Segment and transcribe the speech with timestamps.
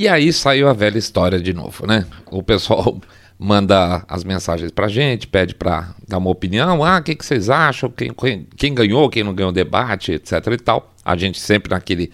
[0.00, 2.06] E aí saiu a velha história de novo, né?
[2.30, 2.98] O pessoal
[3.38, 7.50] manda as mensagens pra gente, pede para dar uma opinião, ah, o que, que vocês
[7.50, 10.94] acham, quem, quem, quem ganhou, quem não ganhou o debate, etc e tal.
[11.04, 12.10] A gente sempre naquele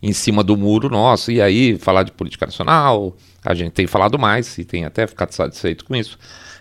[0.00, 4.16] em cima do muro nosso, e aí falar de política nacional, a gente tem falado
[4.16, 6.16] mais e tem até ficado satisfeito com isso,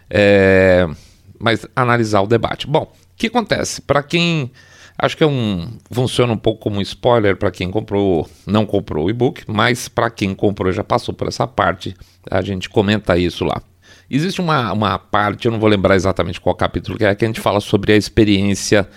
[0.10, 0.90] é,
[1.38, 2.66] mas analisar o debate.
[2.66, 3.84] Bom, o que acontece?
[3.84, 4.52] Para quem.
[4.98, 5.68] Acho que é um.
[5.92, 10.10] Funciona um pouco como um spoiler para quem comprou, não comprou o e-book, mas para
[10.10, 11.96] quem comprou já passou por essa parte,
[12.30, 13.62] a gente comenta isso lá.
[14.10, 17.28] Existe uma, uma parte, eu não vou lembrar exatamente qual capítulo que é, que a
[17.28, 18.88] gente fala sobre a experiência,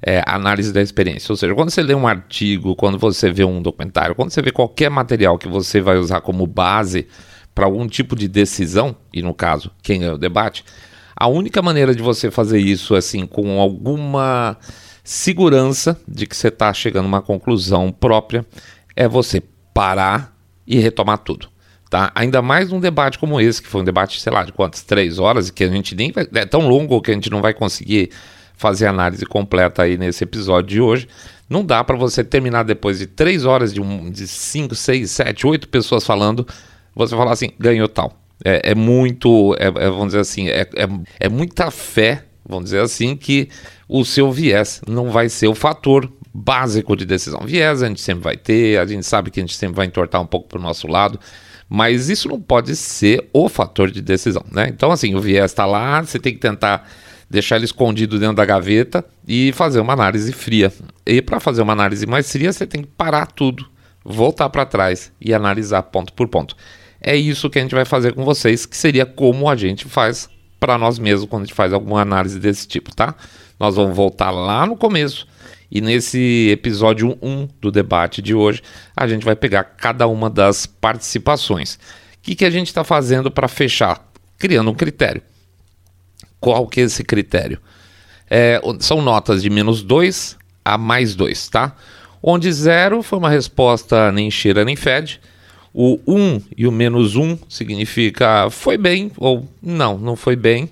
[0.00, 1.32] é, análise da experiência.
[1.32, 4.52] Ou seja, quando você lê um artigo, quando você vê um documentário, quando você vê
[4.52, 7.08] qualquer material que você vai usar como base
[7.54, 10.64] para algum tipo de decisão, e no caso, quem é o debate,
[11.16, 14.56] a única maneira de você fazer isso, assim, com alguma
[15.08, 18.44] segurança de que você está chegando a uma conclusão própria,
[18.94, 20.36] é você parar
[20.66, 21.48] e retomar tudo.
[21.88, 22.12] Tá?
[22.14, 24.82] Ainda mais num debate como esse, que foi um debate, sei lá, de quantas?
[24.82, 27.40] Três horas, e que a gente nem vai, é tão longo que a gente não
[27.40, 28.10] vai conseguir
[28.54, 31.08] fazer análise completa aí nesse episódio de hoje.
[31.48, 35.46] Não dá para você terminar depois de três horas de, um, de cinco, seis, sete,
[35.46, 36.46] oito pessoas falando,
[36.94, 38.12] você falar assim, ganhou tal.
[38.44, 40.86] É, é muito, é, é, vamos dizer assim, é, é,
[41.18, 43.48] é muita fé, vamos dizer assim, que
[43.88, 47.40] o seu viés não vai ser o fator básico de decisão.
[47.44, 50.20] Viés a gente sempre vai ter, a gente sabe que a gente sempre vai entortar
[50.20, 51.18] um pouco para o nosso lado,
[51.68, 54.68] mas isso não pode ser o fator de decisão, né?
[54.68, 56.88] Então, assim, o viés está lá, você tem que tentar
[57.30, 60.72] deixar ele escondido dentro da gaveta e fazer uma análise fria.
[61.04, 63.66] E para fazer uma análise mais fria, você tem que parar tudo,
[64.04, 66.56] voltar para trás e analisar ponto por ponto.
[67.00, 70.28] É isso que a gente vai fazer com vocês, que seria como a gente faz
[70.58, 73.14] para nós mesmos quando a gente faz alguma análise desse tipo, tá?
[73.58, 75.26] Nós vamos voltar lá no começo
[75.70, 78.62] e nesse episódio 1 do debate de hoje,
[78.96, 81.74] a gente vai pegar cada uma das participações.
[81.74, 81.78] O
[82.22, 84.10] que, que a gente está fazendo para fechar?
[84.38, 85.20] Criando um critério.
[86.40, 87.60] Qual que é esse critério?
[88.30, 91.76] É, são notas de menos 2 a mais 2, tá?
[92.22, 95.20] Onde zero foi uma resposta nem cheira nem fede.
[95.72, 100.34] O 1 um e o menos 1 um significa foi bem ou não, não foi
[100.34, 100.70] bem.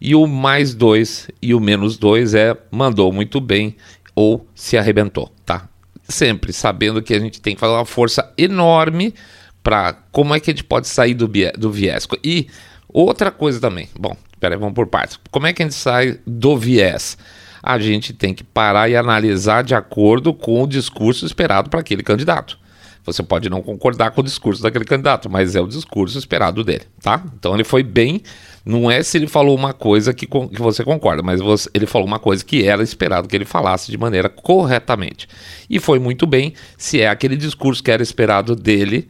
[0.00, 3.76] E o mais 2 e o menos 2 é mandou muito bem
[4.14, 5.68] ou se arrebentou, tá?
[6.08, 9.14] Sempre sabendo que a gente tem que fazer uma força enorme
[9.62, 12.08] para como é que a gente pode sair do, do viés.
[12.24, 12.48] E
[12.88, 15.18] outra coisa também, bom, peraí, vamos por partes.
[15.30, 17.18] Como é que a gente sai do viés?
[17.62, 22.02] A gente tem que parar e analisar de acordo com o discurso esperado para aquele
[22.02, 22.58] candidato.
[23.04, 26.84] Você pode não concordar com o discurso daquele candidato, mas é o discurso esperado dele,
[27.02, 27.22] tá?
[27.38, 28.22] Então ele foi bem.
[28.64, 32.06] Não é se ele falou uma coisa que, que você concorda, mas você, ele falou
[32.06, 35.26] uma coisa que era esperado que ele falasse de maneira corretamente.
[35.68, 36.52] E foi muito bem.
[36.76, 39.08] Se é aquele discurso que era esperado dele,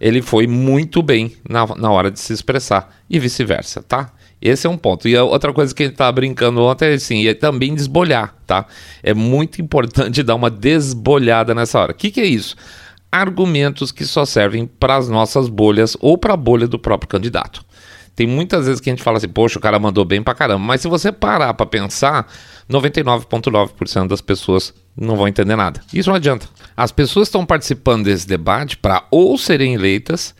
[0.00, 4.12] ele foi muito bem na, na hora de se expressar e vice-versa, tá?
[4.40, 5.06] Esse é um ponto.
[5.06, 8.66] E outra coisa que ele estava brincando ontem é assim, é também desbolhar, tá?
[9.02, 11.92] É muito importante dar uma desbolhada nessa hora.
[11.92, 12.56] O que, que é isso?
[13.12, 17.64] argumentos que só servem para as nossas bolhas ou para a bolha do próprio candidato.
[18.14, 20.64] Tem muitas vezes que a gente fala assim, poxa, o cara mandou bem pra caramba,
[20.64, 22.26] mas se você parar para pensar,
[22.68, 25.80] 99,9% das pessoas não vão entender nada.
[25.92, 26.46] Isso não adianta.
[26.76, 30.34] As pessoas estão participando desse debate para ou serem eleitas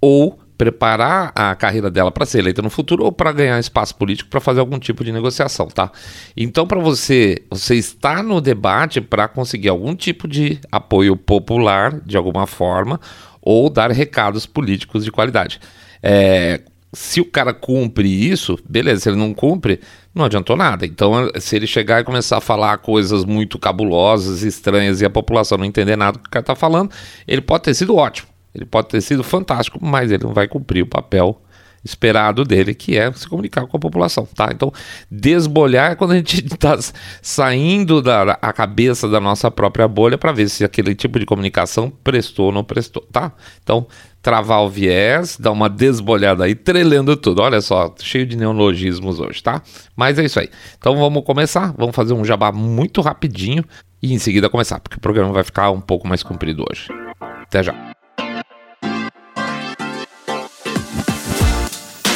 [0.00, 4.30] ou preparar a carreira dela para ser eleita no futuro ou para ganhar espaço político
[4.30, 5.90] para fazer algum tipo de negociação, tá?
[6.36, 12.16] Então, para você, você está no debate para conseguir algum tipo de apoio popular, de
[12.16, 13.00] alguma forma,
[13.42, 15.60] ou dar recados políticos de qualidade.
[16.02, 16.62] É,
[16.92, 19.02] se o cara cumpre isso, beleza.
[19.02, 19.80] Se ele não cumpre,
[20.14, 20.86] não adiantou nada.
[20.86, 25.58] Então, se ele chegar e começar a falar coisas muito cabulosas, estranhas e a população
[25.58, 26.90] não entender nada do que o cara está falando,
[27.26, 28.28] ele pode ter sido ótimo.
[28.54, 31.38] Ele pode ter sido fantástico, mas ele não vai cumprir o papel
[31.86, 34.48] esperado dele, que é se comunicar com a população, tá?
[34.52, 34.72] Então,
[35.10, 36.76] desbolhar é quando a gente está
[37.22, 41.90] saindo da a cabeça da nossa própria bolha para ver se aquele tipo de comunicação
[42.02, 43.32] prestou ou não prestou, tá?
[43.62, 43.86] Então,
[44.26, 47.42] travar o viés, dar uma desbolhada aí, trelando tudo.
[47.42, 49.62] Olha só, cheio de neologismos hoje, tá?
[49.94, 50.48] Mas é isso aí.
[50.76, 53.64] Então, vamos começar, vamos fazer um jabá muito rapidinho
[54.02, 56.88] e em seguida começar, porque o programa vai ficar um pouco mais comprido hoje.
[57.20, 57.72] Até já.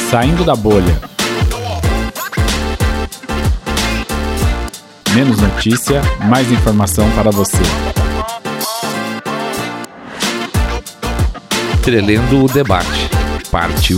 [0.09, 0.99] Saindo da bolha.
[5.15, 8.00] Menos notícia, mais informação para você.
[11.83, 13.09] Trelendo o debate,
[13.49, 13.97] parte 1.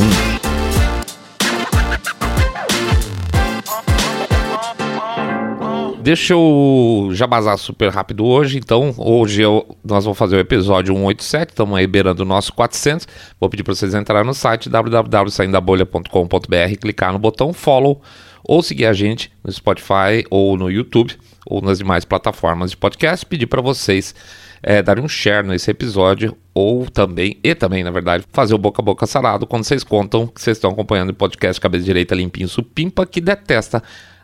[6.02, 7.28] Deixa eu já
[7.58, 8.58] super rápido hoje.
[8.58, 11.50] Então, hoje eu, nós vamos fazer o episódio 187.
[11.50, 13.06] Estamos aí beirando o nosso 400.
[13.38, 18.02] Vou pedir para vocês entrarem no site www.saindabolha.com.br, clicar no botão follow
[18.46, 23.26] ou seguir a gente no Spotify ou no YouTube ou nas demais plataformas de podcast.
[23.26, 24.16] Pedir para vocês
[24.64, 28.82] é, darem um share nesse episódio ou também, e também, na verdade, fazer o boca
[28.82, 32.48] a boca sarado quando vocês contam que vocês estão acompanhando o podcast Cabeça Direita Limpinho
[32.48, 33.84] Supimpa, que detesta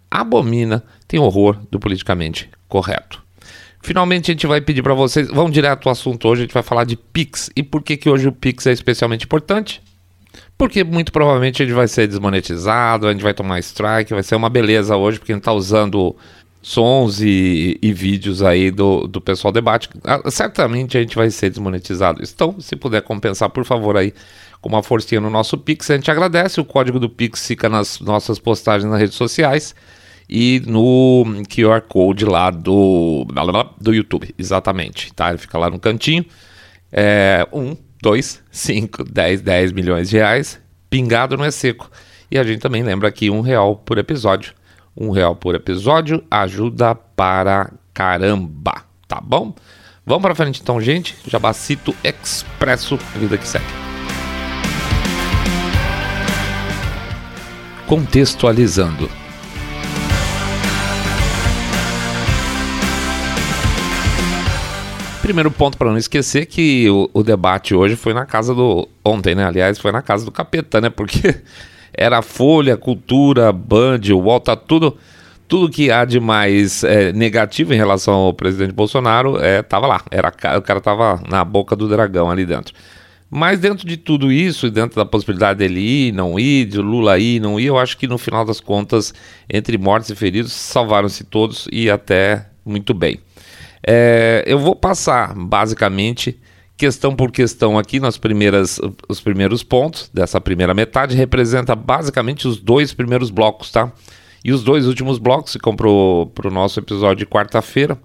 [0.09, 3.21] abomina, tem horror do politicamente correto.
[3.81, 6.63] Finalmente a gente vai pedir para vocês, vamos direto ao assunto hoje, a gente vai
[6.63, 7.49] falar de Pix.
[7.55, 9.81] E por que, que hoje o Pix é especialmente importante?
[10.57, 14.35] Porque muito provavelmente a gente vai ser desmonetizado, a gente vai tomar strike, vai ser
[14.35, 16.15] uma beleza hoje, porque a gente está usando
[16.69, 19.89] sons e, e, vídeos aí do, do pessoal debate.
[20.03, 22.21] Ah, certamente a gente vai ser desmonetizado.
[22.23, 24.13] Então, se puder compensar, por favor, aí
[24.61, 26.61] com uma forcinha no nosso Pix, a gente agradece.
[26.61, 29.73] O código do Pix fica nas nossas postagens nas redes sociais
[30.29, 33.25] e no QR Code lá do,
[33.81, 35.29] do YouTube, exatamente, tá?
[35.29, 36.23] Ele fica lá no cantinho.
[36.91, 41.89] É, um, dois, cinco, dez, dez milhões de reais, pingado não é seco.
[42.29, 44.53] E a gente também lembra aqui um real por episódio.
[44.95, 49.53] Um real por episódio ajuda para caramba, tá bom?
[50.05, 51.15] Vamos para frente então, gente.
[51.27, 53.65] Jabacito Expresso, vida que segue.
[57.87, 59.09] Contextualizando.
[65.29, 68.89] primeiro ponto para não esquecer que o, o, debate hoje foi na casa do.
[69.05, 69.45] Ontem, né?
[69.45, 70.89] Aliás, foi na casa do capeta, né?
[70.89, 71.35] Porque
[71.93, 74.97] era Folha, Cultura, Band, UOL, tá tudo.
[75.47, 80.01] Tudo que há de mais é, negativo em relação ao presidente Bolsonaro é, tava lá.
[80.11, 82.73] Era, o cara tava na boca do dragão ali dentro.
[83.31, 87.39] Mas dentro de tudo isso, dentro da possibilidade dele ir, não ir, de Lula ir,
[87.39, 89.13] não ir, eu acho que no final das contas,
[89.47, 93.19] entre mortes e feridos, salvaram-se todos e até muito bem.
[93.85, 96.39] É, eu vou passar basicamente
[96.79, 98.79] questão por questão aqui nas primeiras,
[99.09, 103.91] os primeiros pontos dessa primeira metade representa basicamente os dois primeiros blocos, tá?
[104.45, 107.99] E os dois últimos blocos ficam para o nosso episódio de quarta-feira,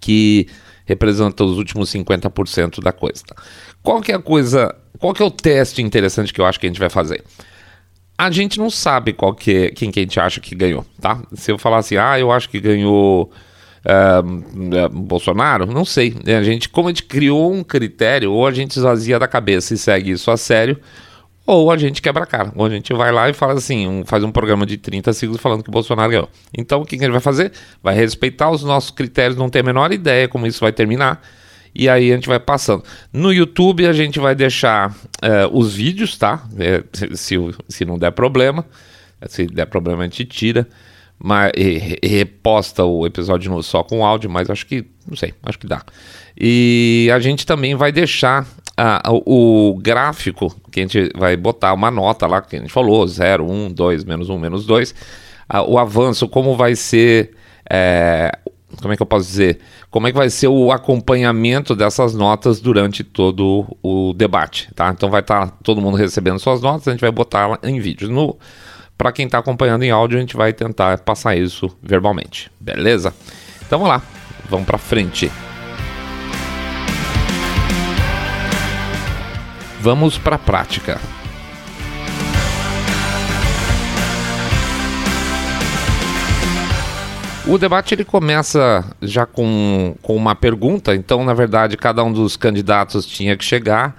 [0.00, 0.48] que
[0.84, 3.22] representa os últimos 50% da coisa.
[3.24, 3.36] Tá?
[3.80, 6.66] Qual que é a coisa, qual que é o teste interessante que eu acho que
[6.66, 7.22] a gente vai fazer?
[8.18, 11.22] A gente não sabe qual que é, quem que a gente acha que ganhou, tá?
[11.34, 13.30] Se eu falar assim, ah, eu acho que ganhou
[13.84, 15.66] uh, Bolsonaro?
[15.66, 16.14] Não sei.
[16.26, 19.78] A gente, como a gente criou um critério, ou a gente esvazia da cabeça e
[19.78, 20.78] segue isso a sério,
[21.46, 22.52] ou a gente quebra a cara.
[22.54, 25.40] Ou a gente vai lá e fala assim, um, faz um programa de 30 segundos
[25.40, 26.28] falando que o Bolsonaro ganhou.
[26.56, 27.52] Então o que, gente vai fazer?
[27.82, 31.22] Vai respeitar os nossos critérios, não tem a menor ideia como isso vai terminar.
[31.74, 32.84] E aí a gente vai passando.
[33.12, 36.46] No YouTube a gente vai deixar uh, os vídeos, tá?
[36.58, 36.84] É,
[37.14, 37.36] se,
[37.68, 38.64] se não der problema.
[39.26, 40.68] Se der problema a gente tira
[41.18, 45.66] mas, e, reposta o episódio só com áudio, mas acho que, não sei, acho que
[45.66, 45.82] dá.
[46.38, 48.46] E a gente também vai deixar
[48.76, 52.72] a, o, o gráfico, que a gente vai botar uma nota lá, que a gente
[52.72, 54.94] falou, 0, 1, 2, menos 1, menos 2,
[55.68, 57.32] o avanço, como vai ser,
[57.70, 58.36] é,
[58.80, 59.60] como é que eu posso dizer,
[59.90, 64.90] como é que vai ser o acompanhamento dessas notas durante todo o debate, tá?
[64.90, 68.10] Então vai estar tá todo mundo recebendo suas notas, a gente vai botar em vídeo.
[68.10, 68.36] No,
[68.96, 73.12] para quem está acompanhando em áudio, a gente vai tentar passar isso verbalmente, beleza?
[73.66, 74.02] Então vamos lá,
[74.48, 75.30] vamos para frente.
[79.80, 80.98] Vamos para a prática.
[87.46, 92.38] O debate ele começa já com, com uma pergunta, então, na verdade, cada um dos
[92.38, 93.94] candidatos tinha que chegar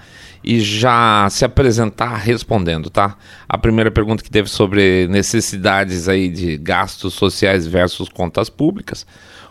[0.45, 3.17] e já se apresentar respondendo, tá?
[3.49, 9.07] A primeira pergunta que teve sobre necessidades aí de gastos sociais versus contas públicas.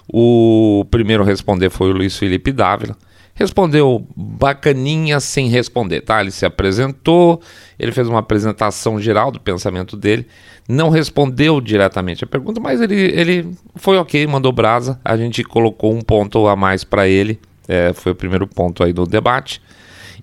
[0.06, 2.96] O primeiro a responder foi o Luiz Felipe Dávila.
[3.34, 6.20] Respondeu bacaninha sem responder, tá?
[6.20, 7.42] Ele se apresentou,
[7.76, 10.28] ele fez uma apresentação geral do pensamento dele,
[10.68, 15.00] não respondeu diretamente a pergunta, mas ele, ele foi ok, mandou brasa.
[15.04, 18.92] A gente colocou um ponto a mais para ele, é, foi o primeiro ponto aí
[18.92, 19.60] do debate.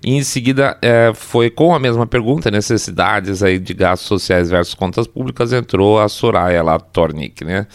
[0.04, 4.74] E em seguida, é, foi com a mesma pergunta, necessidades aí de gastos sociais versus
[4.74, 7.66] contas públicas, entrou a Soraya lá, Tornik, né?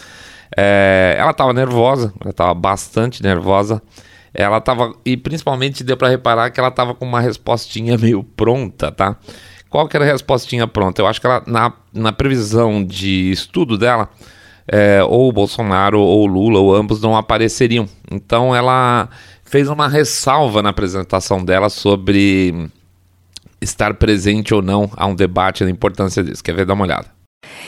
[0.56, 3.82] É, ela estava nervosa, ela estava bastante nervosa.
[4.34, 8.92] Ela estava, e principalmente deu para reparar que ela estava com uma respostinha meio pronta,
[8.92, 9.16] tá?
[9.70, 11.00] Qual que era a respostinha pronta?
[11.00, 14.08] Eu acho que ela, na, na previsão de estudo dela,
[14.66, 17.88] é, ou o Bolsonaro ou o Lula, ou ambos não apareceriam.
[18.10, 19.08] Então ela
[19.48, 22.68] fez uma ressalva na apresentação dela sobre
[23.60, 26.44] estar presente ou não a um debate da importância disso.
[26.44, 26.66] Quer ver?
[26.66, 27.06] Dá uma olhada.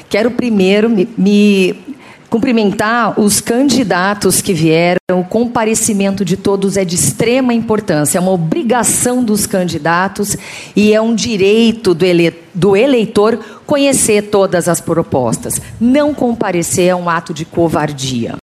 [0.08, 1.90] Quero primeiro me, me
[2.30, 8.30] Cumprimentar os candidatos que vieram, o comparecimento de todos é de extrema importância, é uma
[8.30, 10.36] obrigação dos candidatos
[10.76, 15.60] e é um direito do, ele, do eleitor conhecer todas as propostas.
[15.80, 18.36] Não comparecer é um ato de covardia.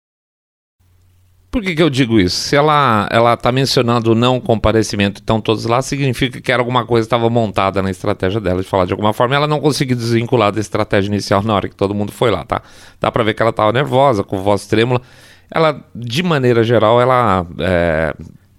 [1.57, 2.35] Por que, que eu digo isso?
[2.35, 7.07] Se ela ela está mencionando não comparecimento, então todos lá, significa que era alguma coisa
[7.07, 9.35] estava montada na estratégia dela de falar de alguma forma.
[9.35, 12.61] Ela não conseguiu desvincular da estratégia inicial na hora que todo mundo foi lá, tá?
[13.01, 15.01] Dá para ver que ela estava nervosa, com voz trêmula.
[15.49, 17.43] Ela, de maneira geral, ela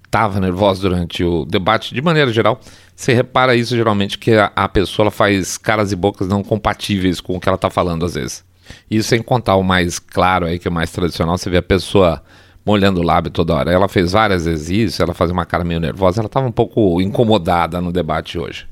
[0.05, 1.95] estava é, nervosa durante o debate.
[1.95, 2.61] De maneira geral,
[2.97, 7.37] você repara isso geralmente que a, a pessoa faz caras e bocas não compatíveis com
[7.37, 8.45] o que ela está falando às vezes.
[8.91, 11.63] Isso sem contar o mais claro aí, que é o mais tradicional, você vê a
[11.63, 12.21] pessoa
[12.69, 13.73] molhando o lábio toda hora.
[13.73, 17.01] Ela fez várias vezes isso, ela fazia uma cara meio nervosa, ela estava um pouco
[17.01, 18.67] incomodada no debate hoje.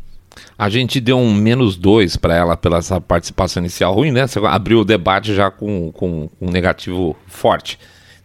[0.58, 4.26] A gente deu um menos dois para ela pela essa participação inicial ruim, né?
[4.26, 7.78] Você abriu o debate já com, com, com um negativo forte.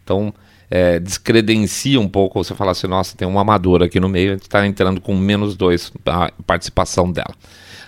[0.04, 0.34] Então,
[0.70, 4.34] é, descredencia um pouco você falar assim, nossa, tem uma amadora aqui no meio, a
[4.34, 7.34] gente está entrando com menos dois a participação dela.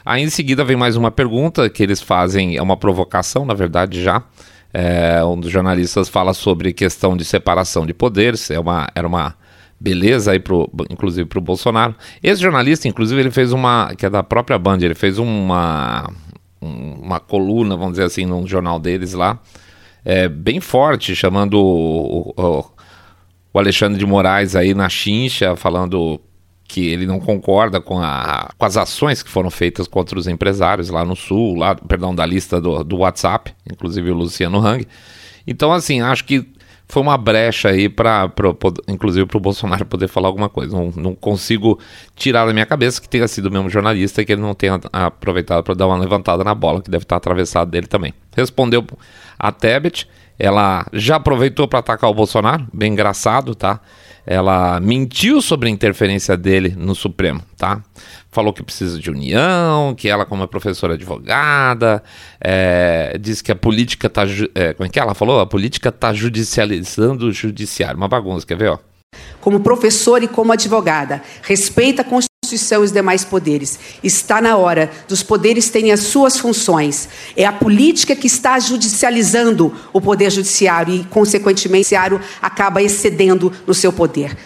[0.05, 4.01] Aí em seguida vem mais uma pergunta que eles fazem, é uma provocação, na verdade,
[4.01, 4.23] já.
[4.73, 9.35] É, um dos jornalistas fala sobre questão de separação de poderes, é uma, era uma
[9.79, 11.93] beleza aí pro, inclusive para o Bolsonaro.
[12.23, 16.09] Esse jornalista, inclusive, ele fez uma, que é da própria Band, ele fez uma,
[16.59, 19.39] uma coluna, vamos dizer assim, num jornal deles lá,
[20.03, 22.65] é, bem forte, chamando o, o,
[23.53, 26.19] o Alexandre de Moraes aí na chincha, falando
[26.73, 30.89] que ele não concorda com, a, com as ações que foram feitas contra os empresários
[30.89, 34.87] lá no Sul, lá, perdão, da lista do, do WhatsApp, inclusive o Luciano Hang.
[35.45, 36.43] Então, assim, acho que
[36.87, 38.27] foi uma brecha aí para,
[38.87, 40.75] inclusive, para o Bolsonaro poder falar alguma coisa.
[40.75, 41.77] Não, não, consigo
[42.15, 44.81] tirar da minha cabeça que tenha sido o mesmo jornalista e que ele não tenha
[44.91, 48.15] aproveitado para dar uma levantada na bola, que deve estar atravessado dele também.
[48.35, 48.83] Respondeu
[49.37, 53.79] a Tebet, ela já aproveitou para atacar o Bolsonaro, bem engraçado, tá?
[54.25, 57.81] Ela mentiu sobre a interferência dele no Supremo, tá?
[58.31, 62.01] Falou que precisa de união, que ela, como é professora advogada,
[62.41, 64.23] é, diz que a política está.
[64.55, 65.39] É, como é que ela falou?
[65.39, 67.97] A política está judicializando o judiciário.
[67.97, 68.71] Uma bagunça, quer ver?
[68.71, 68.79] Ó?
[69.39, 73.79] Como professora e como advogada, respeita a Constituição Constituição e os demais poderes.
[74.03, 77.07] Está na hora dos poderes terem as suas funções.
[77.37, 83.51] É a política que está judicializando o poder judiciário e, consequentemente, o judiciário acaba excedendo
[83.65, 84.37] no seu poder.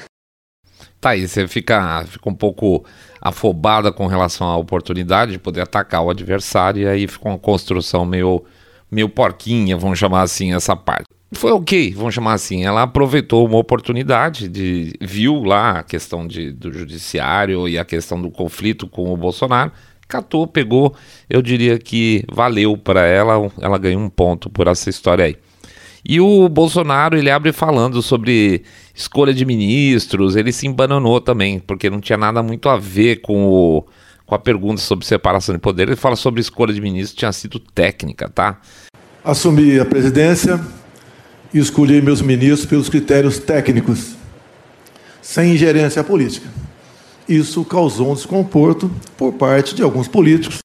[1.01, 2.85] Tá aí, você fica, fica um pouco
[3.19, 8.05] afobada com relação à oportunidade de poder atacar o adversário e aí fica uma construção
[8.05, 8.43] meio,
[8.91, 12.65] meio porquinha, vamos chamar assim, essa parte foi ok, vamos chamar assim.
[12.65, 18.21] Ela aproveitou uma oportunidade de viu lá a questão de, do judiciário e a questão
[18.21, 19.71] do conflito com o Bolsonaro,
[20.07, 20.95] catou, pegou.
[21.29, 25.35] Eu diria que valeu para ela, ela ganhou um ponto por essa história aí.
[26.05, 28.63] E o Bolsonaro ele abre falando sobre
[28.95, 33.45] escolha de ministros, ele se embananou também, porque não tinha nada muito a ver com
[33.45, 33.85] o,
[34.25, 35.89] com a pergunta sobre separação de poder.
[35.89, 38.61] Ele fala sobre escolha de ministros, tinha sido técnica, tá?
[39.21, 40.57] Assumi a presidência
[41.57, 44.15] e escolhi meus ministros pelos critérios técnicos,
[45.21, 46.47] sem ingerência política.
[47.27, 50.59] Isso causou um desconforto por parte de alguns políticos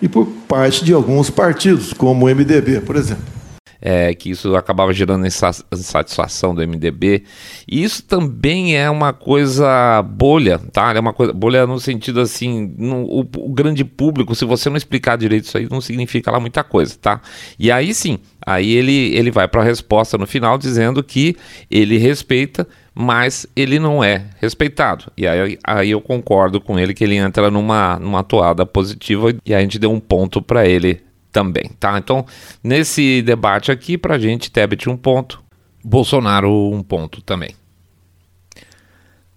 [0.00, 3.37] e por parte de alguns partidos, como o MDB, por exemplo
[3.80, 7.24] é, que isso acabava gerando insatisfação do MDB.
[7.66, 10.92] E isso também é uma coisa bolha, tá?
[10.94, 14.76] É uma coisa bolha no sentido assim, no, o, o, grande público, se você não
[14.76, 17.20] explicar direito isso aí, não significa lá muita coisa, tá?
[17.58, 21.36] E aí sim, aí ele, ele vai para a resposta no final dizendo que
[21.70, 25.04] ele respeita, mas ele não é respeitado.
[25.16, 29.54] E aí, aí eu concordo com ele que ele entra numa, numa toada positiva e
[29.54, 31.98] a gente deu um ponto para ele também, tá?
[31.98, 32.24] Então,
[32.62, 35.42] nesse debate aqui, para a gente, Tebet um ponto,
[35.84, 37.54] Bolsonaro um ponto também.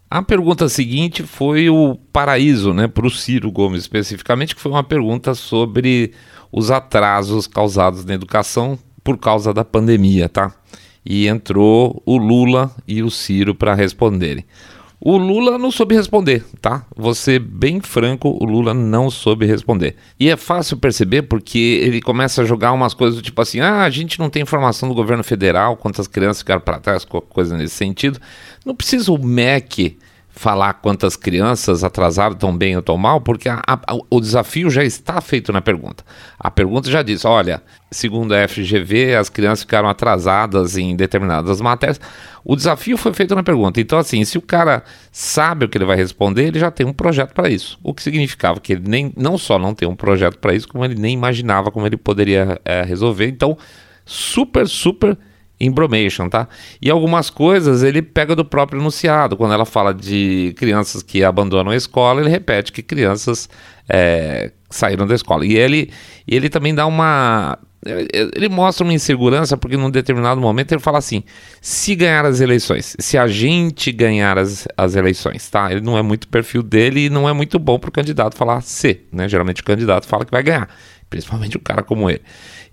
[0.09, 4.83] A pergunta seguinte foi o paraíso, né, para o Ciro Gomes especificamente, que foi uma
[4.83, 6.11] pergunta sobre
[6.51, 10.53] os atrasos causados na educação por causa da pandemia, tá?
[11.05, 14.45] E entrou o Lula e o Ciro para responderem.
[15.03, 16.85] O Lula não soube responder, tá?
[17.15, 19.95] Ser bem franco, o Lula não soube responder.
[20.19, 23.81] E é fácil perceber porque ele começa a jogar umas coisas do tipo assim: ah,
[23.81, 27.73] a gente não tem informação do governo federal, quantas crianças ficaram para trás, coisa nesse
[27.73, 28.19] sentido.
[28.63, 29.97] Não precisa o MEC
[30.31, 34.83] falar quantas crianças atrasaram tão bem ou tão mal, porque a, a, o desafio já
[34.83, 36.03] está feito na pergunta.
[36.39, 37.61] A pergunta já diz: olha,
[37.91, 41.99] segundo a FGV, as crianças ficaram atrasadas em determinadas matérias.
[42.43, 43.79] O desafio foi feito na pergunta.
[43.79, 46.93] Então, assim, se o cara sabe o que ele vai responder, ele já tem um
[46.93, 47.77] projeto para isso.
[47.83, 50.83] O que significava que ele nem, não só não tem um projeto para isso, como
[50.83, 53.27] ele nem imaginava como ele poderia é, resolver.
[53.27, 53.57] Então,
[54.05, 55.17] super, super
[55.65, 56.47] embromation, tá?
[56.81, 59.37] E algumas coisas ele pega do próprio enunciado.
[59.37, 63.49] Quando ela fala de crianças que abandonam a escola, ele repete que crianças
[63.87, 65.45] é, saíram da escola.
[65.45, 65.91] E ele,
[66.27, 67.57] ele também dá uma.
[67.83, 71.23] Ele mostra uma insegurança porque num determinado momento ele fala assim:
[71.59, 75.71] se ganhar as eleições, se a gente ganhar as, as eleições, tá?
[75.71, 78.61] Ele não é muito perfil dele e não é muito bom para o candidato falar
[78.61, 79.27] se, né?
[79.27, 80.69] Geralmente o candidato fala que vai ganhar,
[81.11, 82.21] principalmente um cara como ele.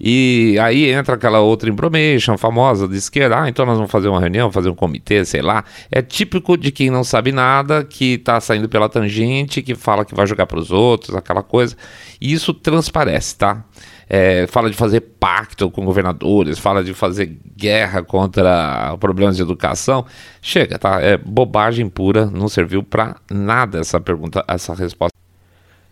[0.00, 4.20] E aí entra aquela outra information famosa de esquerda, ah, então nós vamos fazer uma
[4.20, 5.64] reunião, fazer um comitê, sei lá.
[5.90, 10.14] É típico de quem não sabe nada, que está saindo pela tangente, que fala que
[10.14, 11.76] vai jogar para os outros, aquela coisa.
[12.20, 13.64] E isso transparece, tá?
[14.08, 20.06] É, fala de fazer pacto com governadores, fala de fazer guerra contra problemas de educação.
[20.40, 21.02] Chega, tá?
[21.02, 25.27] É bobagem pura, não serviu para nada essa pergunta, essa resposta.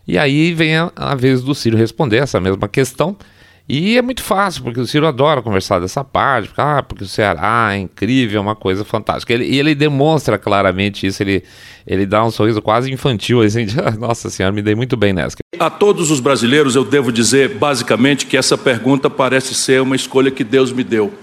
[0.07, 3.17] E aí vem a, a vez do Ciro responder essa mesma questão.
[3.69, 7.07] E é muito fácil, porque o Ciro adora conversar dessa parte, porque, ah, porque o
[7.07, 9.33] Ceará é incrível, é uma coisa fantástica.
[9.33, 11.43] Ele, e ele demonstra claramente isso, ele,
[11.85, 15.35] ele dá um sorriso quase infantil, assim, de, nossa senhora, me dei muito bem nessa.
[15.59, 20.31] A todos os brasileiros eu devo dizer, basicamente, que essa pergunta parece ser uma escolha
[20.31, 21.13] que Deus me deu.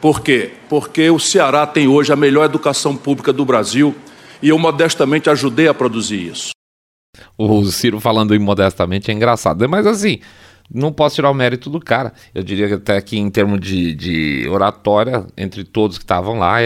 [0.00, 0.54] Por quê?
[0.68, 3.94] Porque o Ceará tem hoje a melhor educação pública do Brasil
[4.42, 6.55] e eu modestamente ajudei a produzir isso.
[7.38, 10.20] O Ciro falando imodestamente é engraçado, mas assim
[10.72, 12.12] não posso tirar o mérito do cara.
[12.34, 16.56] Eu diria até que em termos de, de oratória, entre todos que estavam lá,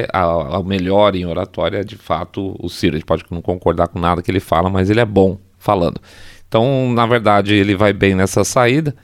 [0.59, 2.97] o melhor em oratória é de fato o Ciro.
[2.97, 6.01] A gente pode não concordar com nada que ele fala, mas ele é bom falando.
[6.49, 8.95] Então, na verdade, ele vai bem nessa saída.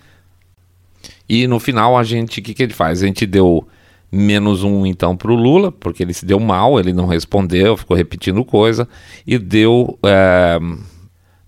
[1.29, 3.03] E no final, a gente, o que, que ele faz?
[3.03, 3.67] A gente deu
[4.11, 7.97] menos um então para o Lula, porque ele se deu mal, ele não respondeu, ficou
[7.97, 8.89] repetindo coisa,
[9.27, 10.59] e deu é,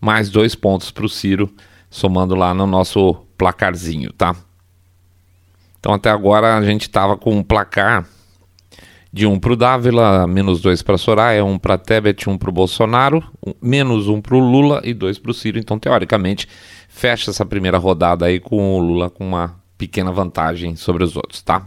[0.00, 1.52] mais dois pontos para o Ciro,
[1.90, 4.34] somando lá no nosso placarzinho, tá?
[5.80, 8.06] Então até agora a gente estava com um placar
[9.12, 12.32] de 1 um para o Dávila, menos 2 para Soraya, 1 um para Tebet, 1
[12.32, 13.24] um para o Bolsonaro,
[13.60, 15.58] menos 1 um para o Lula e 2 para o Ciro.
[15.58, 16.48] Então, teoricamente,
[16.88, 21.40] fecha essa primeira rodada aí com o Lula com uma pequena vantagem sobre os outros,
[21.42, 21.66] tá?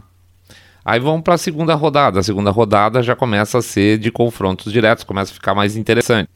[0.84, 2.20] Aí vamos para a segunda rodada.
[2.20, 6.28] A segunda rodada já começa a ser de confrontos diretos, começa a ficar mais interessante.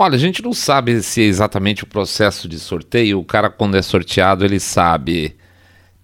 [0.00, 3.18] Olha, a gente não sabe se é exatamente o processo de sorteio.
[3.18, 5.34] O cara, quando é sorteado, ele sabe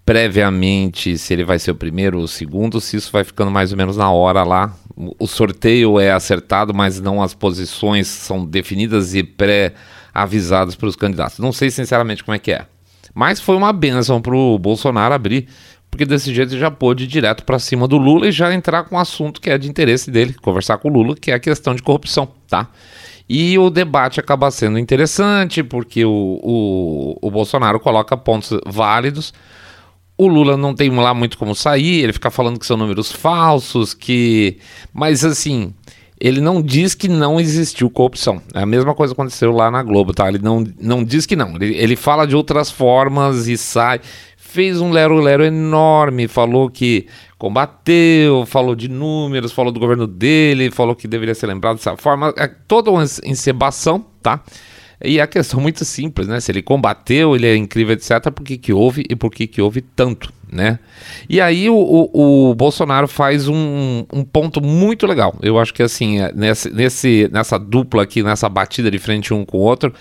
[0.05, 3.71] previamente se ele vai ser o primeiro ou o segundo, se isso vai ficando mais
[3.71, 4.75] ou menos na hora lá.
[4.97, 11.39] O sorteio é acertado, mas não as posições são definidas e pré-avisadas para os candidatos.
[11.39, 12.67] Não sei sinceramente como é que é.
[13.15, 15.47] Mas foi uma benção para o Bolsonaro abrir,
[15.89, 18.83] porque desse jeito ele já pôde ir direto para cima do Lula e já entrar
[18.83, 21.39] com um assunto que é de interesse dele, conversar com o Lula, que é a
[21.39, 22.69] questão de corrupção, tá?
[23.29, 29.33] E o debate acaba sendo interessante, porque o, o, o Bolsonaro coloca pontos válidos.
[30.17, 33.95] O Lula não tem lá muito como sair, ele fica falando que são números falsos,
[33.95, 34.59] que.
[34.93, 35.75] Mas assim,
[36.21, 38.41] ele não diz que não existiu corrupção.
[38.55, 40.29] É a mesma coisa que aconteceu lá na Globo, tá?
[40.29, 41.57] Ele não, não diz que não.
[41.57, 44.01] Ele, ele fala de outras formas e sai
[44.55, 50.95] fez um lero-lero enorme, falou que combateu, falou de números, falou do governo dele, falou
[50.95, 52.33] que deveria ser lembrado dessa forma.
[52.37, 54.45] É toda uma encebação, tá?
[55.03, 56.39] E a questão muito simples, né?
[56.39, 59.61] Se ele combateu, ele é incrível, etc., por que, que houve e por que, que
[59.61, 60.79] houve tanto, né?
[61.29, 65.37] E aí o, o, o Bolsonaro faz um, um, ponto muito legal.
[65.43, 69.45] Eu acho que assim, é, nesse, nesse, nessa dupla aqui, nessa batida de frente um
[69.45, 69.93] com o outro,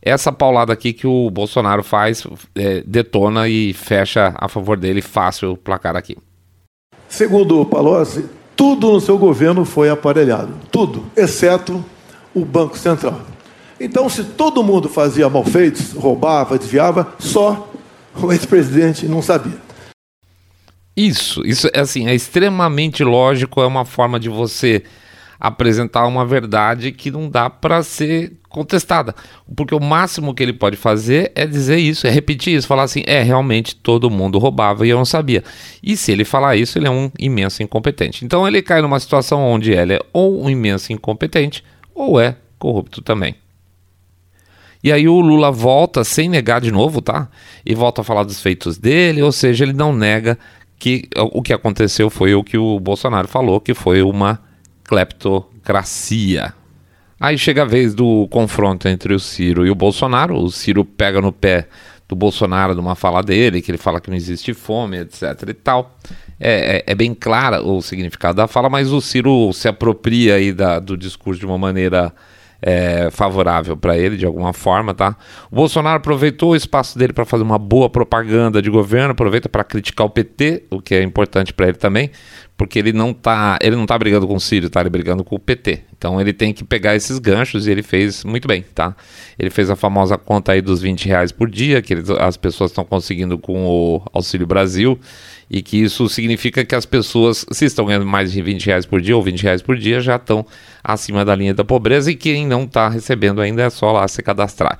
[0.00, 5.52] essa paulada aqui que o Bolsonaro faz é, detona e fecha a favor dele fácil
[5.52, 6.16] o placar aqui.
[7.08, 11.84] Segundo o Palocci, tudo no seu governo foi aparelhado, tudo, exceto
[12.34, 13.20] o Banco Central.
[13.80, 17.70] Então, se todo mundo fazia malfeitos, roubava, desviava, só
[18.20, 19.58] o ex-presidente não sabia.
[20.96, 24.82] Isso, isso é assim, é extremamente lógico, é uma forma de você
[25.38, 29.14] apresentar uma verdade que não dá para ser contestada.
[29.54, 33.02] Porque o máximo que ele pode fazer é dizer isso, é repetir isso, falar assim:
[33.06, 35.44] é, realmente todo mundo roubava e eu não sabia.
[35.82, 38.24] E se ele falar isso, ele é um imenso incompetente.
[38.24, 41.62] Então ele cai numa situação onde ele é ou um imenso incompetente
[41.94, 43.36] ou é corrupto também.
[44.82, 47.28] E aí o Lula volta sem negar de novo, tá?
[47.66, 50.38] E volta a falar dos feitos dele, ou seja, ele não nega
[50.78, 54.40] que o que aconteceu foi o que o Bolsonaro falou, que foi uma
[54.88, 56.54] cleptocracia.
[57.20, 60.36] Aí chega a vez do confronto entre o Ciro e o Bolsonaro.
[60.36, 61.68] O Ciro pega no pé
[62.08, 65.94] do Bolsonaro numa fala dele, que ele fala que não existe fome, etc e tal.
[66.40, 70.52] É, é, é bem clara o significado da fala, mas o Ciro se apropria aí
[70.52, 72.14] da, do discurso de uma maneira
[72.62, 75.16] é, favorável para ele de alguma forma, tá?
[75.50, 79.64] O Bolsonaro aproveitou o espaço dele para fazer uma boa propaganda de governo, aproveita para
[79.64, 82.10] criticar o PT, o que é importante para ele também,
[82.58, 85.36] porque ele não tá, ele não tá brigando com o Ciro, tá ele brigando com
[85.36, 85.84] o PT.
[85.96, 88.96] Então ele tem que pegar esses ganchos e ele fez muito bem, tá?
[89.38, 92.84] Ele fez a famosa conta aí dos 20 reais por dia, que as pessoas estão
[92.84, 94.98] conseguindo com o Auxílio Brasil
[95.50, 99.00] e que isso significa que as pessoas, se estão ganhando mais de 20 reais por
[99.00, 100.44] dia ou 20 reais por dia, já estão
[100.84, 104.22] acima da linha da pobreza e quem não está recebendo ainda é só lá se
[104.22, 104.78] cadastrar.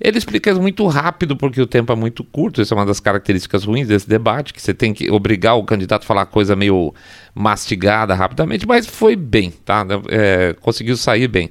[0.00, 3.64] Ele explica muito rápido porque o tempo é muito curto, isso é uma das características
[3.64, 6.94] ruins desse debate, que você tem que obrigar o candidato a falar coisa meio
[7.34, 9.86] mastigada rapidamente, mas foi bem, tá?
[10.08, 11.50] É, conseguiu sair bem.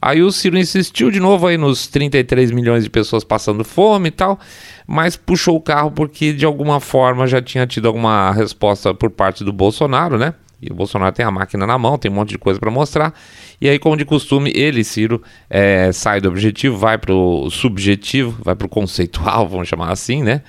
[0.00, 4.10] Aí o Ciro insistiu de novo aí nos 33 milhões de pessoas passando fome e
[4.10, 4.38] tal,
[4.86, 9.42] mas puxou o carro porque de alguma forma já tinha tido alguma resposta por parte
[9.42, 10.34] do Bolsonaro, né?
[10.60, 13.12] E o Bolsonaro tem a máquina na mão, tem um monte de coisa para mostrar.
[13.60, 18.42] E aí, como de costume, ele, Ciro, é, sai do objetivo, vai para o subjetivo,
[18.42, 20.42] vai para o conceitual, vamos chamar assim, né?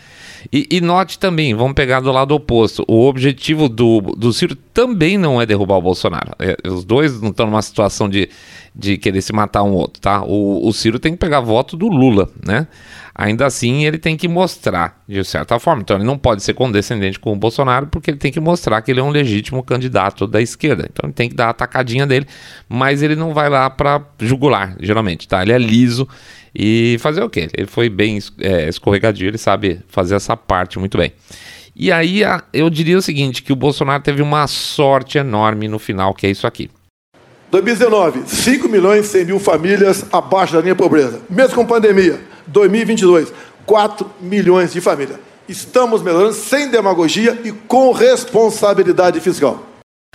[0.51, 5.17] E, e, note também, vamos pegar do lado oposto, o objetivo do, do Ciro também
[5.17, 6.31] não é derrubar o Bolsonaro.
[6.39, 8.29] É, os dois não estão numa situação de,
[8.73, 10.23] de querer se matar um outro, tá?
[10.23, 12.67] O, o Ciro tem que pegar voto do Lula, né?
[13.17, 15.81] Ainda assim, ele tem que mostrar, de certa forma.
[15.81, 18.91] Então, ele não pode ser condescendente com o Bolsonaro, porque ele tem que mostrar que
[18.91, 20.85] ele é um legítimo candidato da esquerda.
[20.91, 22.27] Então, ele tem que dar a atacadinha dele,
[22.67, 25.41] mas ele não vai lá para jugular, geralmente, tá?
[25.41, 26.05] Ele é liso
[26.55, 27.49] e fazer o quê?
[27.53, 31.11] Ele foi bem é, escorregadio, ele sabe fazer essa parte muito bem.
[31.75, 32.21] E aí,
[32.53, 36.29] eu diria o seguinte, que o Bolsonaro teve uma sorte enorme no final, que é
[36.29, 36.69] isso aqui.
[37.51, 41.21] 2019, 5 milhões e 100 mil famílias abaixo da linha pobreza.
[41.29, 43.33] Mesmo com pandemia, 2022,
[43.65, 45.19] 4 milhões de famílias.
[45.47, 49.63] Estamos melhorando sem demagogia e com responsabilidade fiscal.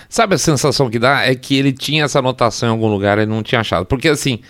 [0.08, 1.22] Sabe a sensação que dá?
[1.22, 3.86] É que ele tinha essa anotação em algum lugar e não tinha achado.
[3.86, 4.40] Porque assim,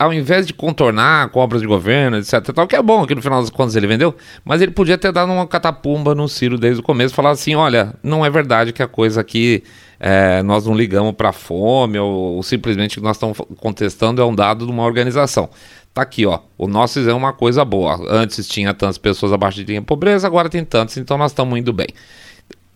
[0.00, 3.38] ao invés de contornar compras de governo, etc, tal, que é bom que no final
[3.42, 6.82] das contas ele vendeu, mas ele podia ter dado uma catapumba no Ciro desde o
[6.82, 9.62] começo, falar assim, olha, não é verdade que a coisa aqui
[10.00, 14.34] é, nós não ligamos para fome ou, ou simplesmente que nós estamos contestando é um
[14.34, 15.50] dado de uma organização.
[15.92, 16.38] Tá aqui, ó.
[16.56, 18.00] O nosso é uma coisa boa.
[18.08, 21.58] Antes tinha tantas pessoas abaixo de linha de pobreza, agora tem tantas, então nós estamos
[21.58, 21.88] indo bem.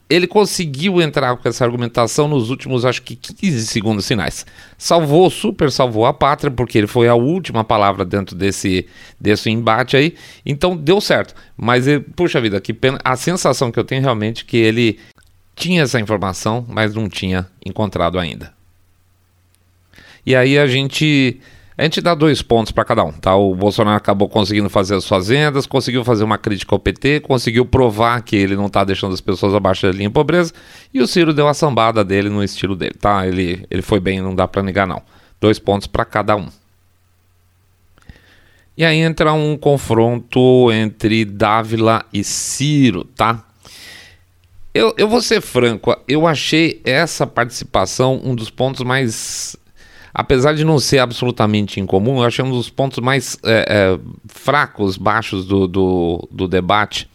[0.08, 4.44] Ele conseguiu entrar com essa argumentação nos últimos, acho que 15 segundos finais.
[4.76, 8.86] Salvou, super salvou a pátria, porque ele foi a última palavra dentro desse,
[9.18, 10.14] desse embate aí.
[10.44, 11.34] Então deu certo.
[11.56, 12.98] Mas, ele, puxa vida, que pena.
[13.02, 14.98] A sensação que eu tenho realmente é que ele
[15.56, 18.52] tinha essa informação, mas não tinha encontrado ainda.
[20.26, 21.40] E aí a gente
[21.76, 23.34] a gente dá dois pontos para cada um, tá?
[23.34, 27.66] O Bolsonaro acabou conseguindo fazer as suas vendas, conseguiu fazer uma crítica ao PT, conseguiu
[27.66, 30.52] provar que ele não está deixando as pessoas abaixo da linha de pobreza,
[30.92, 33.26] e o Ciro deu a sambada dele no estilo dele, tá?
[33.26, 35.02] Ele, ele foi bem, não dá para negar não.
[35.40, 36.46] Dois pontos para cada um.
[38.76, 43.44] E aí entra um confronto entre Dávila e Ciro, tá?
[44.72, 49.56] Eu, eu vou ser franco, eu achei essa participação um dos pontos mais
[50.14, 54.96] apesar de não ser absolutamente incomum, eu achei um dos pontos mais é, é, fracos,
[54.96, 57.10] baixos do, do, do debate.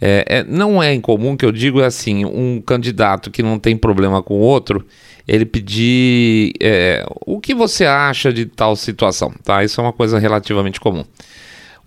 [0.00, 3.76] É, é, não é incomum que eu digo é assim, um candidato que não tem
[3.76, 4.84] problema com o outro,
[5.26, 9.64] ele pedir é, o que você acha de tal situação, tá?
[9.64, 11.04] Isso é uma coisa relativamente comum.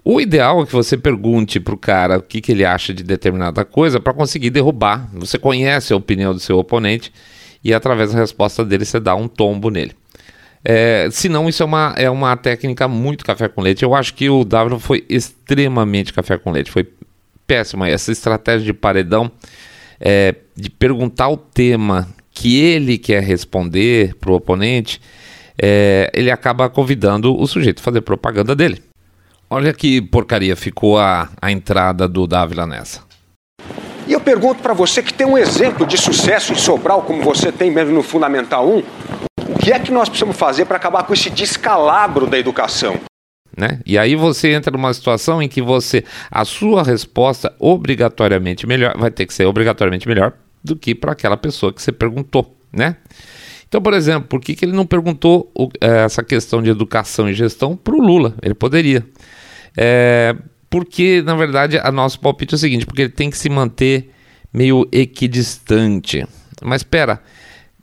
[0.04, 3.04] O ideal é que você pergunte para o cara o que, que ele acha de
[3.04, 5.08] determinada coisa para conseguir derrubar.
[5.14, 7.14] Você conhece a opinião do seu oponente
[7.64, 9.99] e através da resposta dele você dá um tombo nele.
[10.64, 13.84] É, se não, isso é uma, é uma técnica muito café com leite.
[13.84, 16.72] Eu acho que o W foi extremamente café com leite.
[16.72, 16.88] Foi
[17.48, 17.88] péssima.
[17.88, 19.32] Essa estratégia de paredão,
[20.00, 25.02] é, de perguntar o tema que ele quer responder para o oponente,
[25.62, 28.82] é, ele acaba convidando o sujeito a fazer propaganda dele.
[29.50, 33.02] Olha que porcaria ficou a, a entrada do Dávila nessa.
[34.08, 37.52] E eu pergunto para você que tem um exemplo de sucesso em Sobral, como você
[37.52, 38.84] tem mesmo no Fundamental 1,
[39.60, 43.00] que é que nós precisamos fazer para acabar com esse descalabro da educação?
[43.56, 43.80] Né?
[43.86, 49.12] E aí você entra numa situação em que você a sua resposta obrigatoriamente melhor vai
[49.12, 52.96] ter que ser obrigatoriamente melhor do que para aquela pessoa que você perguntou, né?
[53.68, 57.30] Então, por exemplo, por que, que ele não perguntou o, é, essa questão de educação
[57.30, 58.34] e gestão para o Lula?
[58.42, 59.06] Ele poderia.
[59.78, 60.36] É,
[60.70, 64.10] porque, na verdade, a nosso palpite é o seguinte: porque ele tem que se manter
[64.52, 66.26] meio equidistante.
[66.64, 67.22] Mas espera,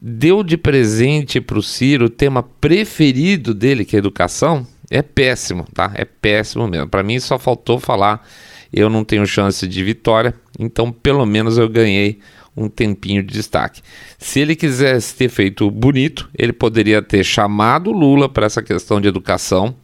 [0.00, 5.66] deu de presente para o Ciro o tema preferido dele, que é educação, é péssimo,
[5.74, 5.92] tá?
[5.94, 6.88] É péssimo mesmo.
[6.88, 8.26] Para mim só faltou falar,
[8.72, 12.20] eu não tenho chance de vitória, então pelo menos eu ganhei
[12.56, 13.82] um tempinho de destaque.
[14.18, 19.08] Se ele quisesse ter feito bonito, ele poderia ter chamado Lula para essa questão de
[19.08, 19.74] educação.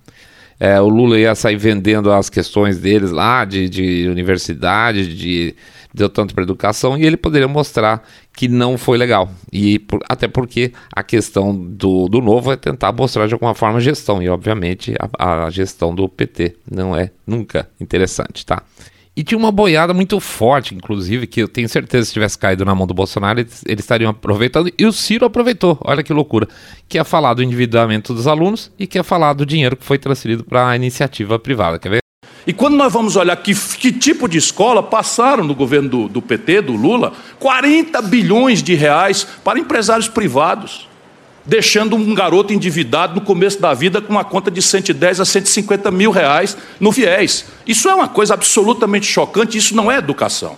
[0.64, 5.56] É, o Lula ia sair vendendo as questões deles lá, de, de universidade, de
[5.92, 8.00] deu tanto para educação, e ele poderia mostrar
[8.32, 9.28] que não foi legal.
[9.52, 13.78] E por, até porque a questão do, do novo é tentar mostrar de alguma forma
[13.78, 18.62] a gestão, e obviamente a, a gestão do PT não é nunca interessante, tá?
[19.14, 22.74] E tinha uma boiada muito forte, inclusive, que eu tenho certeza se tivesse caído na
[22.74, 24.72] mão do Bolsonaro, eles, eles estariam aproveitando.
[24.78, 26.48] E o Ciro aproveitou, olha que loucura.
[26.88, 29.98] Que é falar do endividamento dos alunos e que é falar do dinheiro que foi
[29.98, 31.78] transferido para a iniciativa privada.
[31.78, 31.98] Quer ver?
[32.46, 36.22] E quando nós vamos olhar que, que tipo de escola passaram no governo do, do
[36.22, 40.88] PT, do Lula, 40 bilhões de reais para empresários privados
[41.44, 45.90] deixando um garoto endividado no começo da vida com uma conta de 110 a 150
[45.90, 47.46] mil reais no viés.
[47.66, 50.56] Isso é uma coisa absolutamente chocante, isso não é educação.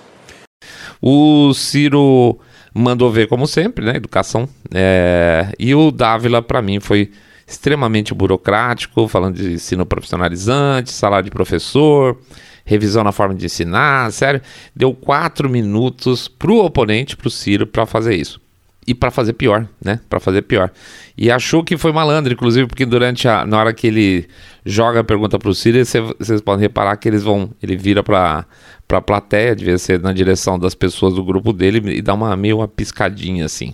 [1.00, 2.38] O Ciro
[2.74, 3.96] mandou ver, como sempre, né?
[3.96, 4.48] Educação.
[4.72, 5.52] É...
[5.58, 7.10] E o Dávila, para mim, foi
[7.46, 12.18] extremamente burocrático, falando de ensino profissionalizante, salário de professor,
[12.64, 14.40] revisão na forma de ensinar, sério.
[14.74, 18.43] Deu quatro minutos pro oponente, pro Ciro, para fazer isso
[18.86, 20.00] e para fazer pior, né?
[20.08, 20.70] Para fazer pior.
[21.16, 24.28] E achou que foi malandro, inclusive, porque durante a na hora que ele
[24.64, 28.44] joga a pergunta para o Sirius, vocês podem reparar que eles vão, ele vira para
[28.86, 32.36] para a plateia, devia ser na direção das pessoas do grupo dele e dá uma
[32.36, 33.72] meio uma piscadinha assim.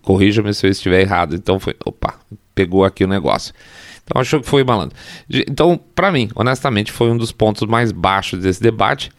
[0.00, 1.34] Corrija-me se eu estiver errado.
[1.34, 2.14] Então foi, opa,
[2.54, 3.52] pegou aqui o negócio.
[4.04, 4.96] Então achou que foi malandro.
[5.48, 9.10] Então, para mim, honestamente, foi um dos pontos mais baixos desse debate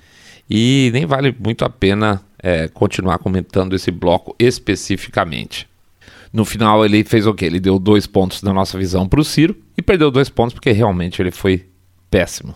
[0.49, 5.67] e nem vale muito a pena é, continuar comentando esse bloco especificamente.
[6.31, 7.45] No final ele fez o quê?
[7.45, 10.71] Ele deu dois pontos na nossa visão para o Ciro e perdeu dois pontos porque
[10.71, 11.65] realmente ele foi
[12.11, 12.53] péssimo.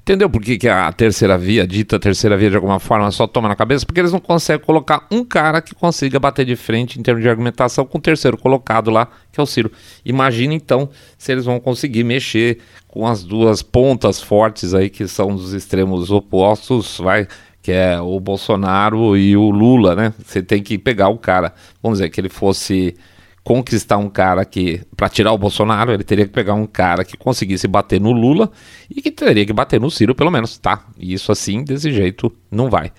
[0.00, 3.48] Entendeu por que, que a terceira via, dita terceira via de alguma forma, só toma
[3.48, 3.86] na cabeça?
[3.86, 7.28] Porque eles não conseguem colocar um cara que consiga bater de frente em termos de
[7.28, 9.70] argumentação com o terceiro colocado lá, que é o Ciro.
[10.04, 15.36] Imagina então se eles vão conseguir mexer com as duas pontas fortes aí, que são
[15.36, 17.28] dos extremos opostos, vai
[17.70, 20.12] que é o Bolsonaro e o Lula, né?
[20.26, 22.96] Você tem que pegar o cara, vamos dizer, que ele fosse
[23.44, 27.16] conquistar um cara que, para tirar o Bolsonaro, ele teria que pegar um cara que
[27.16, 28.50] conseguisse bater no Lula
[28.90, 30.84] e que teria que bater no Ciro, pelo menos, tá?
[30.98, 32.90] E isso assim, desse jeito, não vai.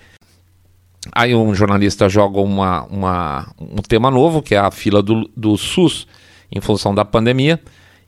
[1.14, 5.54] Aí um jornalista joga uma, uma, um tema novo, que é a fila do, do
[5.58, 6.06] SUS,
[6.50, 7.60] em função da pandemia,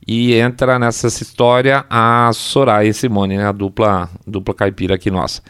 [0.07, 3.45] e entra nessa história a Soraya e Simone, né?
[3.45, 5.43] a dupla, dupla caipira aqui nossa.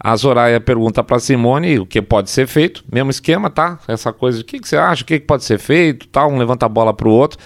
[0.00, 3.80] A Zoraia pergunta para Simone o que pode ser feito, mesmo esquema, tá?
[3.88, 6.38] Essa coisa, o que, que você acha, o que, que pode ser feito, tal, um
[6.38, 7.38] levanta a bola para o outro.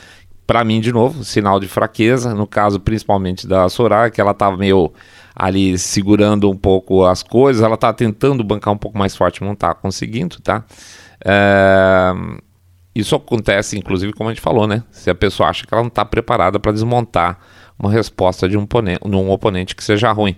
[0.46, 4.56] Para mim, de novo, sinal de fraqueza, no caso principalmente da Soraya, que ela estava
[4.56, 4.92] meio
[5.34, 9.54] ali segurando um pouco as coisas, ela tá tentando bancar um pouco mais forte, não
[9.54, 10.62] tá conseguindo, tá?
[11.24, 12.12] É...
[12.94, 14.82] Isso acontece, inclusive, como a gente falou, né?
[14.90, 17.38] Se a pessoa acha que ela não está preparada para desmontar
[17.78, 20.36] uma resposta de um, oponente, um oponente que seja ruim.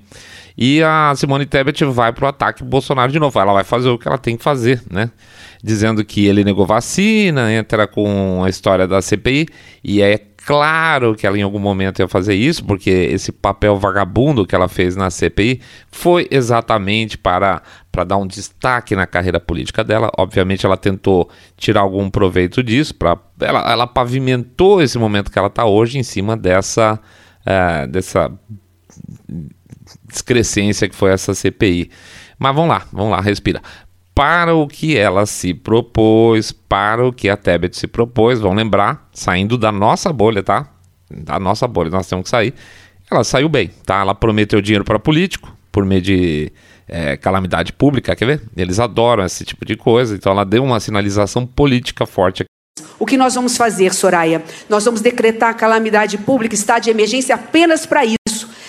[0.56, 3.38] E a Simone Tebet vai para o ataque Bolsonaro de novo.
[3.38, 5.10] Ela vai fazer o que ela tem que fazer, né?
[5.62, 9.46] Dizendo que ele negou vacina, entra com a história da CPI,
[9.82, 14.46] e é claro que ela em algum momento ia fazer isso, porque esse papel vagabundo
[14.46, 19.82] que ela fez na CPI foi exatamente para, para dar um destaque na carreira política
[19.82, 20.10] dela.
[20.18, 25.48] Obviamente ela tentou tirar algum proveito disso, pra, ela, ela pavimentou esse momento que ela
[25.48, 27.00] está hoje em cima dessa,
[27.46, 28.30] uh, dessa
[30.04, 31.90] descrescência que foi essa CPI.
[32.38, 33.60] Mas vamos lá, vamos lá, respira.
[34.14, 39.08] Para o que ela se propôs, para o que a Tebet se propôs, vão lembrar,
[39.12, 40.68] saindo da nossa bolha, tá?
[41.10, 42.54] Da nossa bolha, nós temos que sair.
[43.10, 44.00] Ela saiu bem, tá?
[44.00, 46.52] Ela prometeu dinheiro para político, por meio de
[46.86, 48.42] é, calamidade pública, quer ver?
[48.56, 52.44] Eles adoram esse tipo de coisa, então ela deu uma sinalização política forte.
[52.98, 54.42] O que nós vamos fazer, Soraya?
[54.68, 58.18] Nós vamos decretar calamidade pública, estado de emergência apenas para isso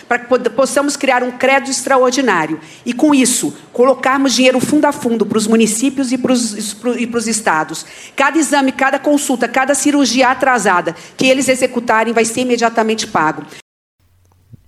[0.07, 2.59] para que possamos criar um crédito extraordinário.
[2.85, 7.85] E com isso, colocarmos dinheiro fundo a fundo para os municípios e para os estados.
[8.15, 13.43] Cada exame, cada consulta, cada cirurgia atrasada que eles executarem vai ser imediatamente pago.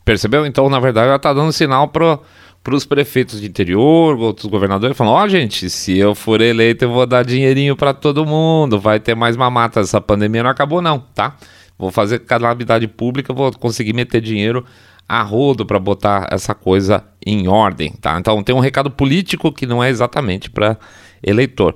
[0.04, 0.46] Percebeu?
[0.46, 2.20] Então, na verdade, ela está dando sinal para
[2.67, 6.84] para os prefeitos de interior, outros governadores, falando: Ó, oh, gente, se eu for eleito,
[6.84, 9.80] eu vou dar dinheirinho para todo mundo, vai ter mais mamata.
[9.80, 11.38] Essa pandemia não acabou, não, tá?
[11.80, 14.65] Vou fazer calamidade pública, vou conseguir meter dinheiro
[15.08, 18.19] a rodo para botar essa coisa em ordem, tá?
[18.19, 20.77] Então tem um recado político que não é exatamente para
[21.23, 21.73] eleitor.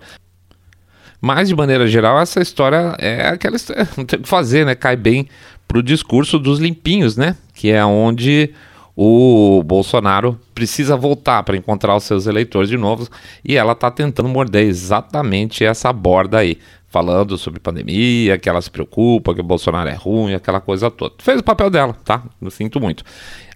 [1.21, 4.75] Mas de maneira geral essa história é aquela história, não tem o que fazer, né?
[4.75, 5.25] Cai bem
[5.69, 7.38] pro discurso dos limpinhos, né?
[7.54, 8.54] Que é onde
[8.95, 13.08] o Bolsonaro precisa voltar para encontrar os seus eleitores de novo
[13.43, 18.69] e ela está tentando morder exatamente essa borda aí, falando sobre pandemia, que ela se
[18.69, 21.15] preocupa, que o Bolsonaro é ruim, aquela coisa toda.
[21.19, 22.23] Fez o papel dela, tá?
[22.41, 23.04] Eu sinto muito.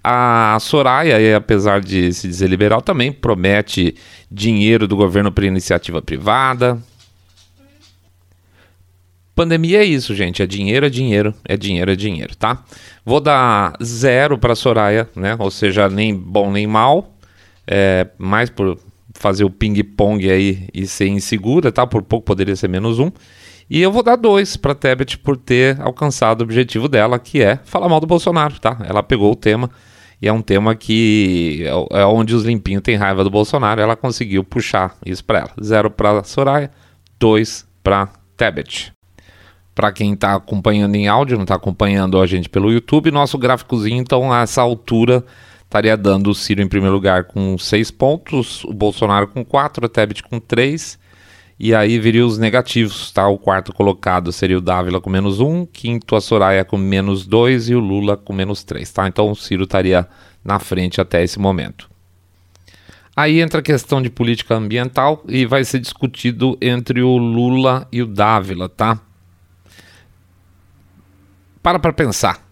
[0.03, 3.95] A Soraya, apesar de se dizer liberal, também promete
[4.31, 6.79] dinheiro do governo para iniciativa privada,
[9.35, 10.41] Pandemia é isso, gente.
[10.41, 12.63] É dinheiro, é dinheiro, é dinheiro, é dinheiro, tá?
[13.05, 15.35] Vou dar zero para Soraya, né?
[15.37, 17.13] Ou seja, nem bom nem mal.
[17.67, 18.79] É, mais por
[19.13, 21.85] fazer o ping-pong aí e ser insegura, tá?
[21.85, 23.11] Por pouco poderia ser menos um.
[23.69, 27.57] E eu vou dar dois para Tebet por ter alcançado o objetivo dela, que é
[27.65, 28.77] falar mal do Bolsonaro, tá?
[28.87, 29.69] Ela pegou o tema
[30.21, 33.81] e é um tema que é, é onde os limpinhos têm raiva do Bolsonaro.
[33.81, 35.51] Ela conseguiu puxar isso para ela.
[35.61, 36.71] Zero para Soraya,
[37.19, 38.94] dois para Tebet.
[39.75, 43.99] Para quem está acompanhando em áudio, não está acompanhando a gente pelo YouTube, nosso gráficozinho,
[43.99, 45.23] então, a essa altura,
[45.65, 49.89] estaria dando o Ciro em primeiro lugar com 6 pontos, o Bolsonaro com 4, a
[49.89, 50.97] Tebet com 3,
[51.59, 53.27] e aí viria os negativos, tá?
[53.27, 57.69] O quarto colocado seria o Dávila com menos 1, quinto a Soraya com menos 2
[57.69, 59.07] e o Lula com menos 3, tá?
[59.07, 60.07] Então o Ciro estaria
[60.43, 61.89] na frente até esse momento.
[63.15, 68.01] Aí entra a questão de política ambiental e vai ser discutido entre o Lula e
[68.01, 68.99] o Dávila, tá?
[71.65, 72.47] Para para pensar.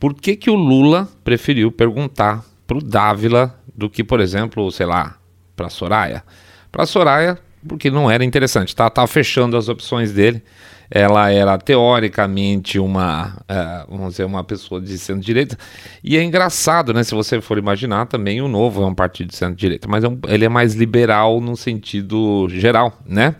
[0.00, 4.86] Por que, que o Lula preferiu perguntar para o Dávila do que, por exemplo, sei
[4.86, 5.18] lá,
[5.54, 6.24] para Soraya?
[6.72, 8.88] Para Soraya, porque não era interessante, tá?
[8.88, 10.42] Tava fechando as opções dele.
[10.90, 15.58] Ela era teoricamente uma, uh, vamos dizer, uma pessoa de centro-direita.
[16.02, 17.04] E é engraçado, né?
[17.04, 20.18] Se você for imaginar, também o Novo é um partido de centro-direita, mas é um,
[20.26, 23.36] ele é mais liberal no sentido geral, né?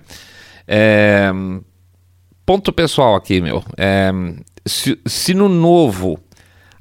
[0.69, 1.33] É,
[2.45, 3.65] ponto pessoal aqui, meu.
[3.79, 4.13] É,
[4.67, 6.19] se, se no novo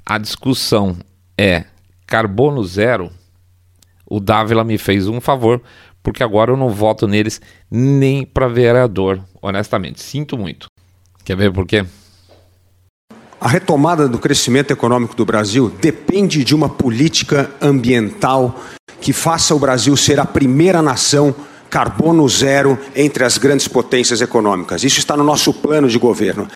[0.04, 0.96] a discussão
[1.36, 1.64] é
[2.06, 3.10] carbono zero,
[4.06, 5.60] o Dávila me fez um favor,
[6.02, 10.02] porque agora eu não voto neles nem para vereador, honestamente.
[10.02, 10.66] Sinto muito.
[11.24, 11.84] Quer ver por quê?
[13.40, 18.58] A retomada do crescimento econômico do Brasil depende de uma política ambiental
[19.00, 21.34] que faça o Brasil ser a primeira nação
[21.68, 24.84] carbono zero entre as grandes potências econômicas.
[24.84, 26.48] Isso está no nosso plano de governo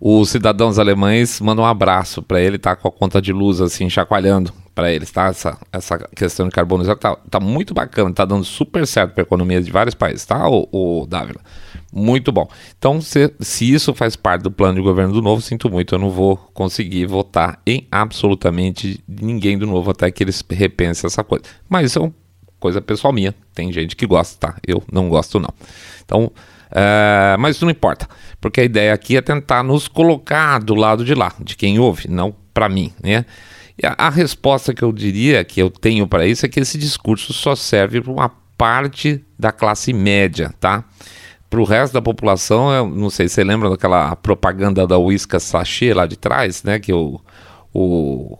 [0.00, 3.90] os cidadãos alemães mandam um abraço para ele, tá com a conta de luz assim
[3.90, 5.26] chacoalhando para eles, tá?
[5.26, 9.22] Essa, essa questão de carbono zero tá, tá muito bacana, tá dando super certo para
[9.22, 11.40] economia de vários países, tá, o, o Dávila?
[11.92, 12.48] Muito bom.
[12.78, 15.98] Então, se, se isso faz parte do plano de governo do Novo, sinto muito, eu
[15.98, 21.44] não vou conseguir votar em absolutamente ninguém do Novo até que eles repensem essa coisa.
[21.68, 22.14] Mas isso é uma
[22.58, 24.56] coisa pessoal minha, tem gente que gosta, tá?
[24.66, 25.52] Eu não gosto não.
[26.02, 26.32] Então,
[26.70, 28.08] é, mas isso não importa,
[28.40, 32.08] porque a ideia aqui é tentar nos colocar do lado de lá, de quem ouve,
[32.08, 33.24] não para mim, né?
[33.82, 36.76] E a, a, resposta que eu diria que eu tenho para isso é que esse
[36.76, 40.84] discurso só serve para uma parte da classe média, tá?
[41.48, 45.42] Para o resto da população, eu não sei se você lembra daquela propaganda da Whiskas
[45.42, 46.78] Sachê lá de trás, né?
[46.78, 47.20] Que o,
[47.72, 48.38] o,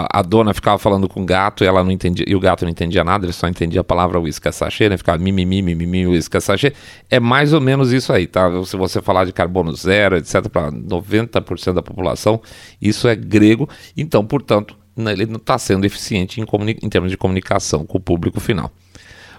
[0.00, 2.64] a, a, dona ficava falando com o gato e ela não entendia, e o gato
[2.64, 4.96] não entendia nada, ele só entendia a palavra whisky sachê, né?
[4.96, 6.72] Ficava mimimi, mimimi, whisky sachê.
[7.10, 8.50] É mais ou menos isso aí, tá?
[8.64, 12.40] Se você falar de carbono zero, etc, para 90% da população,
[12.80, 16.44] isso é grego, então, portanto, né, ele não está sendo eficiente em,
[16.82, 18.70] em termos de comunicação com o público final.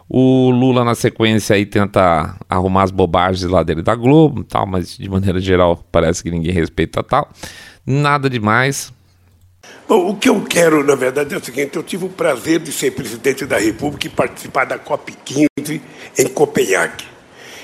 [0.09, 4.97] O Lula, na sequência, aí tenta arrumar as bobagens lá dele da Globo tal, mas
[4.97, 7.29] de maneira geral parece que ninguém respeita tal.
[7.85, 8.93] Nada demais,
[9.87, 12.71] Bom, o que eu quero, na verdade, é o seguinte: eu tive o prazer de
[12.71, 15.81] ser presidente da República e participar da COP15
[16.17, 17.05] em Copenhague.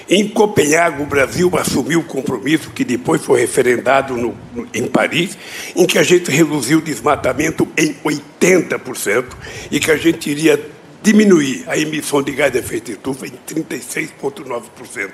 [0.09, 5.37] Em Copenhague, o Brasil assumiu o compromisso que depois foi referendado no, no, em Paris,
[5.75, 9.25] em que a gente reduziu o desmatamento em 80%
[9.71, 10.59] e que a gente iria
[11.01, 15.11] diminuir a emissão de gás de efeito estufa em 36,9%.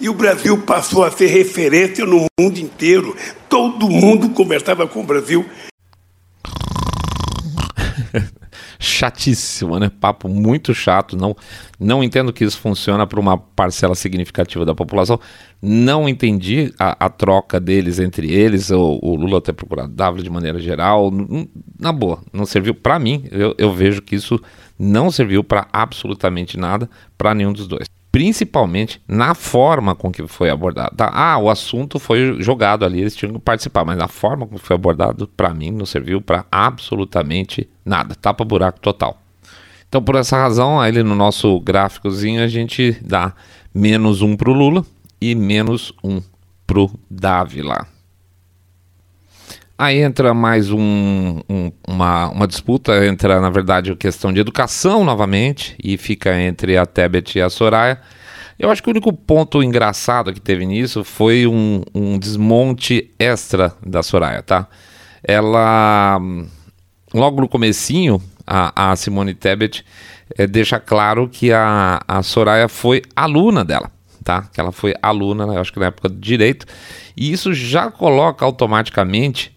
[0.00, 3.16] E o Brasil passou a ser referência no mundo inteiro.
[3.48, 5.46] Todo mundo conversava com o Brasil
[8.78, 9.90] Chatíssimo, né?
[10.00, 11.16] Papo muito chato.
[11.16, 11.36] Não,
[11.78, 15.20] não entendo que isso funciona para uma parcela significativa da população.
[15.60, 20.30] Não entendi a, a troca deles entre eles, o, o, Lula ter procurado Dávila de
[20.30, 21.10] maneira geral.
[21.78, 23.24] Na boa, não serviu para mim.
[23.30, 24.40] Eu, eu vejo que isso
[24.78, 30.50] não serviu para absolutamente nada para nenhum dos dois principalmente na forma com que foi
[30.50, 30.96] abordado.
[30.96, 31.08] Tá?
[31.14, 34.74] Ah, o assunto foi jogado ali, eles tinham que participar, mas a forma como foi
[34.74, 38.16] abordado, para mim, não serviu para absolutamente nada.
[38.16, 39.22] Tapa buraco total.
[39.88, 43.32] Então, por essa razão, aí no nosso gráficozinho a gente dá
[43.72, 44.84] menos um para o Lula
[45.20, 46.20] e menos um
[46.66, 47.86] para o Dávila.
[49.80, 55.04] Aí entra mais um, um, uma, uma disputa, entra, na verdade, a questão de educação
[55.04, 58.00] novamente, e fica entre a Tebet e a Soraya.
[58.58, 63.72] Eu acho que o único ponto engraçado que teve nisso foi um, um desmonte extra
[63.86, 64.66] da Soraya, tá?
[65.22, 66.18] Ela,
[67.14, 69.84] logo no comecinho, a, a Simone Tebet
[70.36, 73.92] é, deixa claro que a, a Soraya foi aluna dela,
[74.24, 74.42] tá?
[74.52, 76.66] Que ela foi aluna, eu acho que na época do direito,
[77.16, 79.56] e isso já coloca automaticamente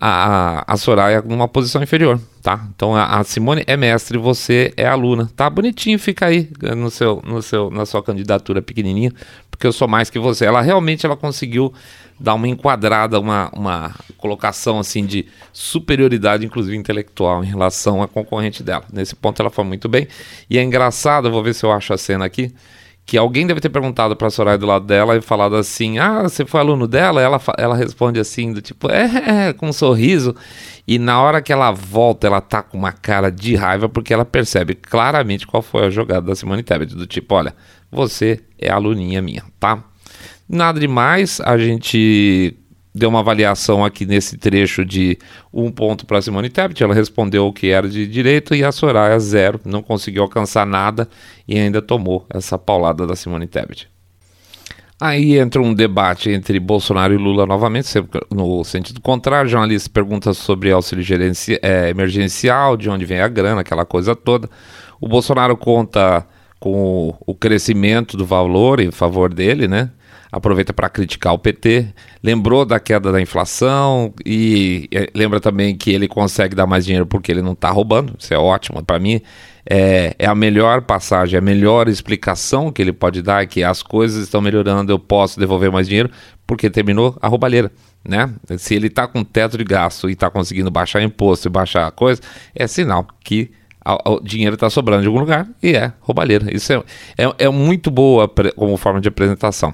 [0.00, 2.66] a, a Soraya numa posição inferior, tá?
[2.74, 5.48] Então a, a, Simone é mestre, você é aluna, tá?
[5.48, 9.12] Bonitinho, fica aí no seu, no seu, na sua candidatura pequenininha,
[9.50, 10.44] porque eu sou mais que você.
[10.44, 11.72] Ela realmente ela conseguiu
[12.20, 18.62] dar uma enquadrada, uma, uma colocação assim de superioridade, inclusive intelectual, em relação à concorrente
[18.62, 18.84] dela.
[18.92, 20.06] Nesse ponto ela foi muito bem.
[20.48, 22.52] E é engraçado, vou ver se eu acho a cena aqui
[23.06, 26.24] que alguém deve ter perguntado para a Soraya do lado dela e falado assim: Ah,
[26.24, 27.22] você foi aluno dela?
[27.22, 30.34] Ela, ela responde assim, do tipo, é, é, com um sorriso.
[30.88, 34.24] E na hora que ela volta, ela tá com uma cara de raiva porque ela
[34.24, 37.54] percebe claramente qual foi a jogada da Simone Tebet, do tipo, olha,
[37.90, 39.82] você é aluninha minha, tá?
[40.48, 42.56] Nada demais, a gente
[42.96, 45.18] deu uma avaliação aqui nesse trecho de
[45.52, 49.18] um ponto para Simone Tebet, ela respondeu o que era de direito e a Soraya
[49.18, 51.08] zero, não conseguiu alcançar nada
[51.46, 53.88] e ainda tomou essa paulada da Simone Tebet.
[54.98, 57.86] Aí entra um debate entre Bolsonaro e Lula novamente,
[58.30, 59.50] no sentido contrário.
[59.50, 61.04] Jornalista pergunta sobre auxílio
[61.60, 64.48] é, emergencial, de onde vem a grana, aquela coisa toda.
[64.98, 66.26] O Bolsonaro conta
[66.58, 69.90] com o crescimento do valor em favor dele, né?
[70.36, 71.86] Aproveita para criticar o PT,
[72.22, 77.06] lembrou da queda da inflação e é, lembra também que ele consegue dar mais dinheiro
[77.06, 78.84] porque ele não está roubando, isso é ótimo.
[78.84, 79.22] Para mim,
[79.68, 83.82] é, é, a melhor passagem, a melhor explicação que ele pode dar é que as
[83.82, 86.10] coisas estão melhorando, eu posso devolver mais dinheiro
[86.46, 87.72] porque terminou a roubalheira.
[88.06, 88.30] Né?
[88.58, 92.20] Se ele está com teto de gasto e está conseguindo baixar imposto e baixar coisa,
[92.54, 93.50] é sinal que
[94.04, 96.54] o dinheiro está sobrando de algum lugar e é roubalheira.
[96.54, 96.82] Isso é,
[97.16, 99.72] é, é muito boa como forma de apresentação.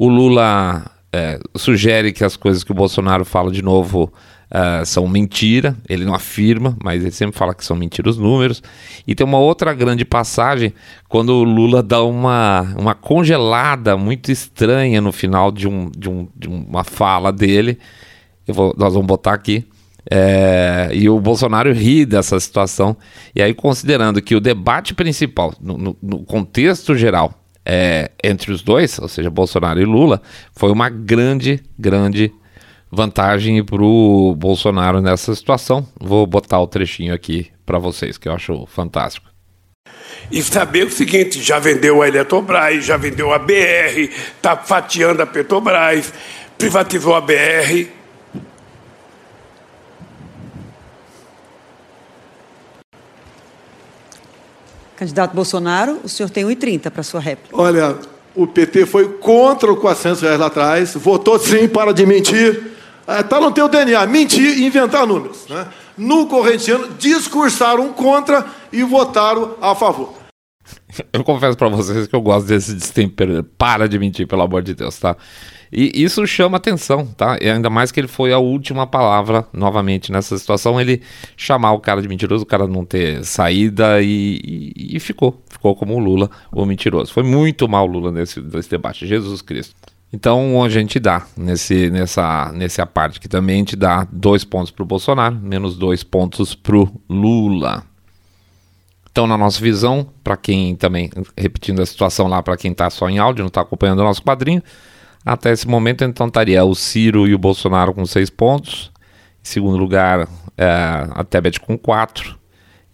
[0.00, 4.10] O Lula é, sugere que as coisas que o Bolsonaro fala de novo
[4.50, 5.76] uh, são mentira.
[5.86, 8.62] Ele não afirma, mas ele sempre fala que são mentiras os números.
[9.06, 10.72] E tem uma outra grande passagem
[11.06, 16.26] quando o Lula dá uma, uma congelada muito estranha no final de, um, de, um,
[16.34, 17.78] de uma fala dele.
[18.48, 19.66] Vou, nós vamos botar aqui.
[20.10, 22.96] É, e o Bolsonaro ri dessa situação.
[23.36, 28.62] E aí, considerando que o debate principal, no, no, no contexto geral, é, entre os
[28.62, 30.20] dois, ou seja, Bolsonaro e Lula,
[30.52, 32.32] foi uma grande, grande
[32.90, 35.86] vantagem para o Bolsonaro nessa situação.
[35.98, 39.30] Vou botar o trechinho aqui para vocês, que eu acho fantástico.
[40.30, 45.26] E saber o seguinte: já vendeu a Eletrobras, já vendeu a BR, está fatiando a
[45.26, 46.12] Petrobras,
[46.58, 47.88] privatizou a BR,
[55.00, 57.56] Candidato Bolsonaro, o senhor tem 1,30 para sua réplica.
[57.56, 57.96] Olha,
[58.34, 62.72] o PT foi contra o 400 reais lá atrás, votou sim para de mentir.
[63.08, 65.46] Está é, no teu DNA, mentir e inventar números.
[65.48, 65.66] Né?
[65.96, 70.12] No correntiano, discursaram contra e votaram a favor.
[71.10, 73.42] Eu confesso para vocês que eu gosto desse destempero.
[73.56, 75.16] Para de mentir, pelo amor de Deus, tá?
[75.72, 77.38] E isso chama atenção, tá?
[77.40, 81.00] E ainda mais que ele foi a última palavra, novamente, nessa situação, ele
[81.36, 85.40] chamar o cara de mentiroso, o cara não ter saída e, e, ficou.
[85.48, 87.12] Ficou como o Lula, o mentiroso.
[87.12, 89.74] Foi muito mal o Lula nesse, nesse debate, Jesus Cristo.
[90.12, 94.72] Então a gente dá nesse, nessa, nessa parte que também a gente dá dois pontos
[94.72, 97.84] para o Bolsonaro, menos dois pontos para o Lula.
[99.12, 103.08] Então, na nossa visão, para quem também, repetindo a situação lá, para quem está só
[103.08, 104.62] em áudio, não está acompanhando o nosso quadrinho,
[105.24, 108.90] até esse momento, então, estaria o Ciro e o Bolsonaro com seis pontos.
[109.42, 110.66] Em segundo lugar, é,
[111.10, 112.38] a Tebet com quatro.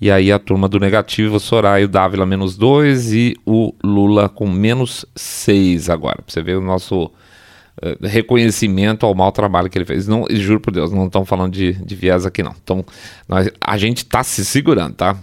[0.00, 4.28] E aí a turma do negativo, Soraya e o Dávila menos dois e o Lula
[4.28, 6.16] com menos seis agora.
[6.16, 10.06] Pra você ver o nosso uh, reconhecimento ao mau trabalho que ele fez.
[10.06, 12.54] Não, juro por Deus, não estão falando de, de viés aqui não.
[12.62, 12.84] Então,
[13.26, 15.16] nós, a gente está se segurando, tá?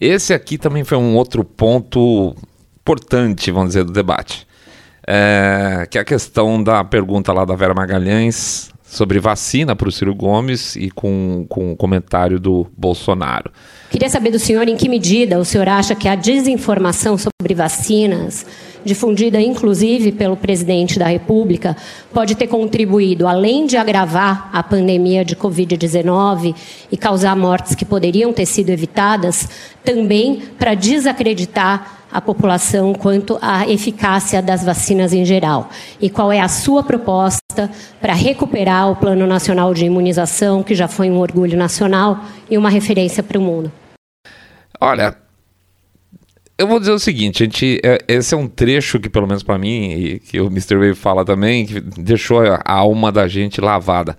[0.00, 2.34] Esse aqui também foi um outro ponto
[2.80, 4.47] importante, vamos dizer, do debate
[5.10, 9.92] é, que é a questão da pergunta lá da Vera Magalhães sobre vacina para o
[9.92, 13.50] Ciro Gomes e com, com o comentário do Bolsonaro.
[13.90, 18.46] Queria saber do senhor em que medida o senhor acha que a desinformação sobre vacinas,
[18.84, 21.76] difundida inclusive pelo presidente da República,
[22.12, 26.54] pode ter contribuído, além de agravar a pandemia de Covid-19
[26.90, 29.48] e causar mortes que poderiam ter sido evitadas,
[29.84, 35.68] também para desacreditar a população quanto à eficácia das vacinas em geral.
[36.00, 37.37] E qual é a sua proposta
[38.00, 42.20] para recuperar o Plano Nacional de Imunização, que já foi um orgulho nacional
[42.50, 43.72] e uma referência para o mundo?
[44.80, 45.16] Olha,
[46.56, 49.42] eu vou dizer o seguinte, a gente, é, esse é um trecho que, pelo menos
[49.42, 50.76] para mim, e que o Mr.
[50.76, 54.16] Wave fala também, que deixou a alma da gente lavada.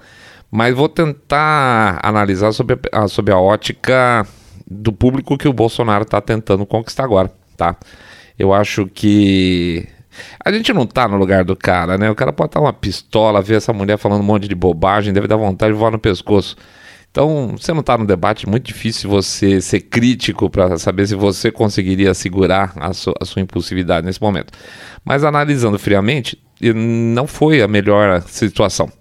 [0.51, 4.25] Mas vou tentar analisar sobre a, sobre a ótica
[4.69, 7.75] do público que o Bolsonaro está tentando conquistar agora, tá?
[8.37, 9.87] Eu acho que
[10.43, 12.09] a gente não tá no lugar do cara, né?
[12.09, 15.27] O cara pode estar uma pistola, ver essa mulher falando um monte de bobagem, deve
[15.27, 16.55] dar vontade de voar no pescoço.
[17.11, 21.51] Então, você não está no debate, muito difícil você ser crítico para saber se você
[21.51, 24.53] conseguiria segurar a, su a sua impulsividade nesse momento.
[25.03, 28.91] Mas analisando friamente, não foi a melhor situação.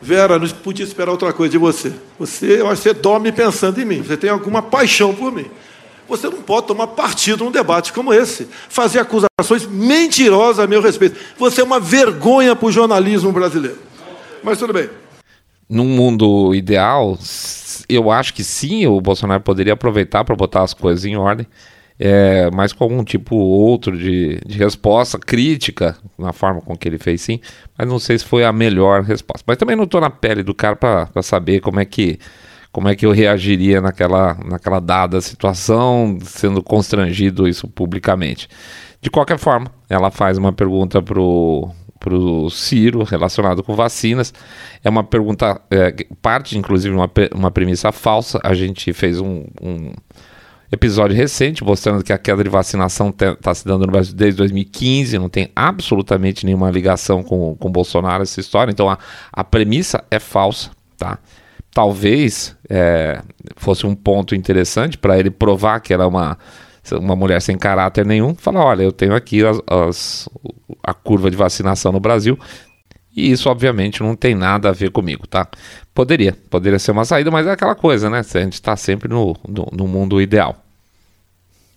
[0.00, 1.92] Vera, não podia esperar outra coisa de você.
[2.18, 4.02] Você, eu acho que você dorme pensando em mim.
[4.02, 5.46] Você tem alguma paixão por mim.
[6.08, 11.18] Você não pode tomar partido num debate como esse, fazer acusações mentirosas a meu respeito.
[11.38, 13.78] Você é uma vergonha para o jornalismo brasileiro.
[14.42, 14.90] Mas tudo bem.
[15.68, 17.18] Num mundo ideal,
[17.88, 21.46] eu acho que sim, o Bolsonaro poderia aproveitar para botar as coisas em ordem
[21.98, 26.98] é, mas com algum tipo outro de, de resposta crítica na forma com que ele
[26.98, 27.40] fez, sim.
[27.78, 29.44] Mas não sei se foi a melhor resposta.
[29.46, 32.18] Mas também não estou na pele do cara para saber como é que
[32.74, 38.48] como é que eu reagiria naquela, naquela dada situação, sendo constrangido isso publicamente.
[39.00, 41.70] De qualquer forma, ela faz uma pergunta pro
[42.00, 44.34] pro Ciro relacionado com vacinas.
[44.82, 48.40] É uma pergunta, é, parte inclusive uma, uma premissa falsa.
[48.42, 49.92] A gente fez um, um
[50.70, 55.16] episódio recente mostrando que a queda de vacinação está se dando no Brasil desde 2015,
[55.16, 58.98] não tem absolutamente nenhuma ligação com, com Bolsonaro essa história, então a,
[59.32, 61.20] a premissa é falsa, tá?
[61.74, 63.20] Talvez é,
[63.56, 66.38] fosse um ponto interessante para ele provar que era uma,
[66.92, 70.28] uma mulher sem caráter nenhum, falar, olha, eu tenho aqui as, as,
[70.82, 72.38] a curva de vacinação no Brasil,
[73.16, 75.46] e isso, obviamente, não tem nada a ver comigo, tá?
[75.94, 78.18] Poderia, poderia ser uma saída, mas é aquela coisa, né?
[78.18, 80.56] A gente está sempre no, no, no, mundo ideal.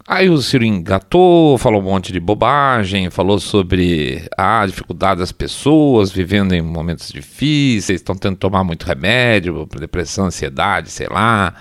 [0.10, 6.10] Aí o Ciro engatou, falou um monte de bobagem, falou sobre a dificuldade das pessoas
[6.10, 11.54] vivendo em momentos difíceis, estão tendo que tomar muito remédio para depressão, ansiedade, sei lá,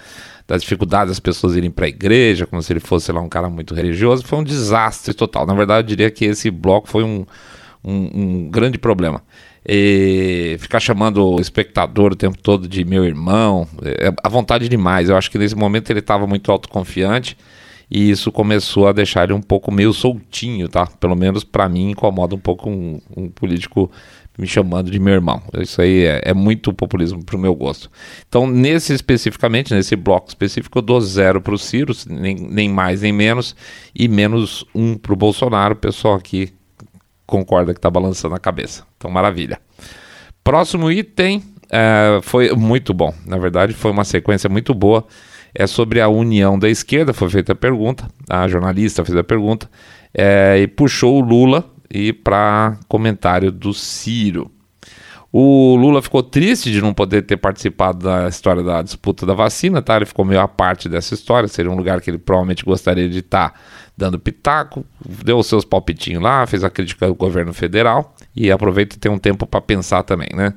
[0.47, 3.51] das dificuldades das pessoas irem para a igreja, como se ele fosse lá um cara
[3.51, 4.25] muito religioso.
[4.25, 5.45] Foi um desastre total.
[5.45, 7.27] Na verdade, eu diria que esse bloco foi um,
[7.83, 9.23] um, um grande problema.
[9.69, 15.09] E ficar chamando o espectador o tempo todo de meu irmão, é a vontade demais.
[15.09, 17.37] Eu acho que nesse momento ele estava muito autoconfiante
[17.91, 20.87] e isso começou a deixar ele um pouco meio soltinho, tá?
[20.87, 23.91] Pelo menos para mim incomoda um pouco um, um, político
[24.37, 25.41] me chamando de meu irmão.
[25.59, 27.91] Isso aí é, é muito populismo pro meu gosto.
[28.29, 33.13] Então, nesse especificamente, nesse bloco específico, eu dou zero pro Ciro, nem, nem mais nem
[33.13, 33.55] menos,
[33.95, 35.75] e menos um pro Bolsonaro.
[35.75, 36.53] O pessoal aqui
[37.25, 38.85] concorda que tá balançando a cabeça.
[38.97, 39.61] Então, maravilha.
[40.43, 43.15] Próximo item é, foi muito bom.
[43.25, 45.07] Na verdade, foi uma sequência muito boa
[45.59, 47.13] é sobre a união da esquerda.
[47.13, 49.69] Foi feita a pergunta, a jornalista fez a pergunta
[50.15, 54.51] é, e puxou o Lula e para comentário do Ciro.
[55.33, 59.83] O Lula ficou triste de não poder ter participado da história da disputa da vacina,
[59.83, 59.97] tá?
[59.97, 63.19] Ele ficou meio à parte dessa história, seria um lugar que ele provavelmente gostaria de
[63.19, 63.61] estar tá
[63.97, 64.85] dando pitaco,
[65.25, 69.13] deu os seus palpitinhos lá, fez a crítica ao governo federal e aproveita e tem
[69.13, 70.55] um tempo para pensar também, né?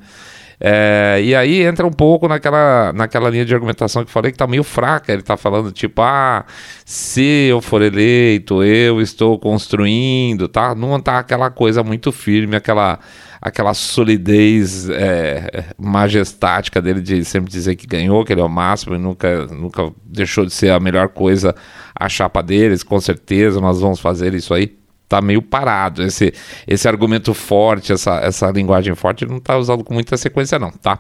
[0.62, 4.46] É, e aí entra um pouco naquela, naquela linha de argumentação que falei que tá
[4.46, 5.14] meio fraca.
[5.14, 6.46] Ele tá falando, tipo, ah,
[6.86, 10.76] se eu for eleito, eu estou construindo, tá?
[10.76, 13.00] Não tá aquela coisa muito firme, aquela,
[13.42, 18.96] aquela solidez é, majestática dele de sempre dizer que ganhou, que ele é o máximo
[18.96, 21.56] e nunca, nunca deixou de ser a melhor coisa
[21.96, 24.79] a chapa deles, com certeza nós vamos fazer isso aí
[25.10, 26.04] tá meio parado.
[26.04, 26.34] Esse,
[26.68, 31.00] esse argumento forte, essa, essa linguagem forte, não está usado com muita sequência, não, tá?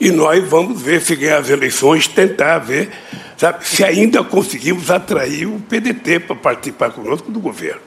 [0.00, 2.90] E nós vamos ver se ganhar as eleições, tentar ver
[3.36, 7.80] sabe, se ainda conseguimos atrair o PDT para participar conosco do governo.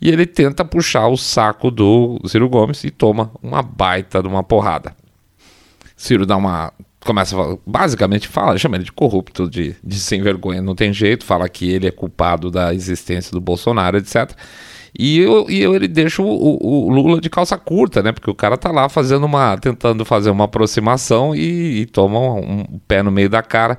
[0.00, 4.42] E ele tenta puxar o saco do Ciro Gomes e toma uma baita de uma
[4.42, 4.94] porrada.
[5.96, 6.72] Ciro dá uma
[7.06, 11.24] começa a, basicamente fala, chama ele de corrupto, de, de sem vergonha, não tem jeito,
[11.24, 14.32] fala que ele é culpado da existência do Bolsonaro, etc.
[14.98, 18.12] E, eu, e eu, ele deixa o, o, o, Lula de calça curta, né?
[18.12, 19.58] Porque o cara tá lá fazendo uma.
[19.58, 23.76] tentando fazer uma aproximação e, e toma um, um, pé no meio da cara.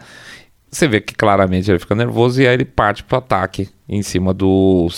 [0.70, 4.32] Você vê que claramente ele fica nervoso e aí ele parte pro ataque em cima
[4.32, 4.90] do.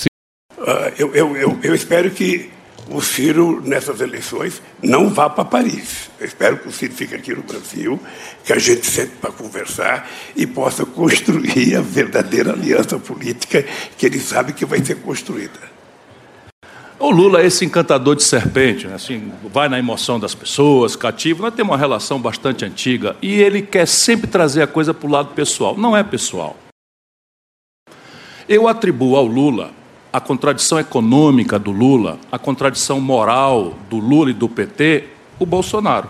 [0.57, 2.49] Uh, eu, eu, eu, eu espero que
[2.89, 6.09] o Ciro, nessas eleições, não vá para Paris.
[6.19, 7.99] Eu espero que o Ciro fique aqui no Brasil,
[8.43, 13.63] que a gente sente para conversar e possa construir a verdadeira aliança política
[13.97, 15.79] que ele sabe que vai ser construída.
[16.97, 18.95] O Lula é esse encantador de serpente, né?
[18.95, 21.41] assim, vai na emoção das pessoas, cativo.
[21.41, 25.11] Nós temos uma relação bastante antiga e ele quer sempre trazer a coisa para o
[25.11, 25.77] lado pessoal.
[25.77, 26.57] Não é pessoal.
[28.49, 29.78] Eu atribuo ao Lula
[30.11, 35.05] a contradição econômica do Lula, a contradição moral do Lula e do PT,
[35.37, 36.09] o Bolsonaro.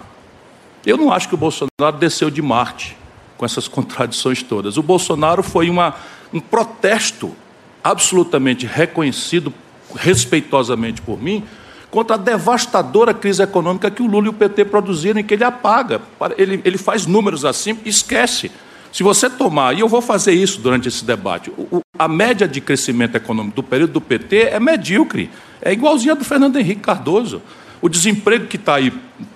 [0.86, 2.96] Eu não acho que o Bolsonaro desceu de Marte
[3.38, 4.78] com essas contradições todas.
[4.78, 5.96] O Bolsonaro foi uma,
[6.34, 7.36] um protesto
[7.84, 9.54] absolutamente reconhecido
[9.96, 11.44] respeitosamente por mim,
[11.90, 15.44] contra a devastadora crise econômica que o Lula e o PT produziram e que ele
[15.44, 16.02] apaga.
[16.38, 18.52] Ele, ele faz números assim e esquece.
[18.92, 22.60] Se você tomar, e eu vou fazer isso durante esse debate, o, a média de
[22.60, 25.30] crescimento econômico do período do PT é medíocre,
[25.62, 27.42] é igualzinha do Fernando Henrique Cardoso.
[27.82, 28.92] O desemprego que está aí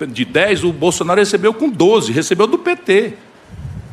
[0.08, 3.14] de 10, o Bolsonaro recebeu com 12, recebeu do PT.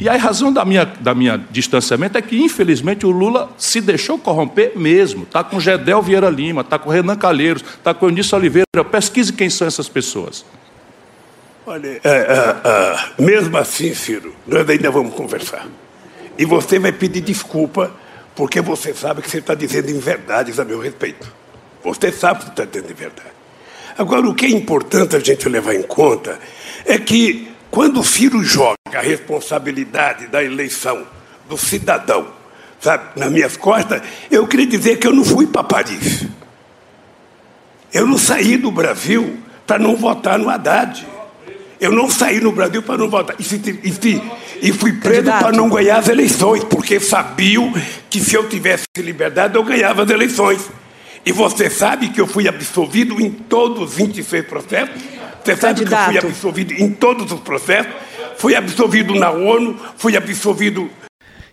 [0.00, 4.18] E a razão da minha, da minha distanciamento é que, infelizmente, o Lula se deixou
[4.18, 5.24] corromper mesmo.
[5.24, 8.64] Está com Gedel Vieira Lima, está com Renan Calheiros, está com Eunice Oliveira.
[8.90, 10.44] Pesquise quem são essas pessoas.
[11.70, 15.68] Olha, é, é, é, mesmo assim, Ciro, nós ainda vamos conversar.
[16.36, 17.92] E você vai pedir desculpa,
[18.34, 21.32] porque você sabe que você está dizendo inverdades a meu respeito.
[21.84, 23.30] Você sabe que está dizendo verdade.
[23.96, 26.40] Agora, o que é importante a gente levar em conta
[26.84, 31.06] é que quando o Ciro joga a responsabilidade da eleição
[31.48, 32.32] do cidadão,
[32.80, 36.26] sabe, nas minhas costas, eu queria dizer que eu não fui para Paris.
[37.94, 41.19] Eu não saí do Brasil para não votar no Haddad.
[41.80, 43.36] Eu não saí no Brasil para não votar.
[43.38, 44.22] E, se, e, se,
[44.62, 47.72] e fui preso para não ganhar as eleições, porque sabiam
[48.08, 50.68] que se eu tivesse liberdade eu ganhava as eleições.
[51.24, 56.10] E você sabe que eu fui absolvido em todos os 26 processos você sabe Candidato.
[56.10, 57.92] que eu fui absolvido em todos os processos,
[58.36, 60.90] fui absolvido na ONU, fui absolvido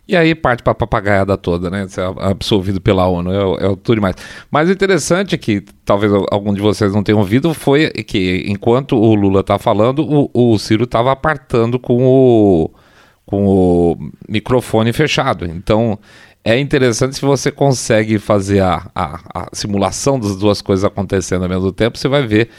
[0.08, 1.88] e aí parte para a papagaiada toda, né?
[1.88, 4.16] Ser absolvido pela ONU, é, é tudo demais.
[4.50, 8.96] Mas o interessante é que, talvez algum de vocês não tenham ouvido, foi que enquanto
[8.96, 12.72] o Lula tá falando, o, o Ciro estava apartando com o,
[13.26, 13.98] com o
[14.30, 15.46] microfone fechado.
[15.46, 16.00] Então,
[16.44, 21.50] é interessante se você consegue fazer a, a, a simulação das duas coisas acontecendo ao
[21.50, 22.50] mesmo tempo, você vai ver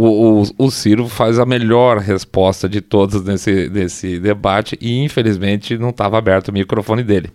[0.00, 5.76] o, o, o, Ciro faz a melhor resposta de todas nesse, nesse debate e infelizmente
[5.76, 7.32] não estava aberto o microfone dele.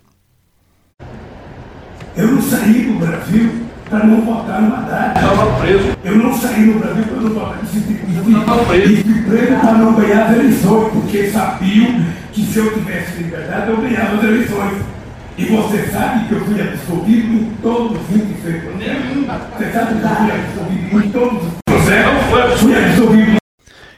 [2.15, 3.51] Eu não saí do Brasil
[3.89, 5.19] para não votar no Haddad.
[5.19, 5.97] Estava preso.
[6.05, 7.59] Eu não saí do Brasil para não votar.
[7.63, 8.93] Estava preso.
[8.93, 13.71] E fui preso para não ganhar as eleições, porque sabiam que se eu tivesse liberdade
[13.71, 14.92] eu ganhava as eleições.
[15.37, 19.25] E você sabe que eu fui absolvido em todos os 26 processos.
[19.57, 21.53] Você sabe que eu fui absolvido em todos os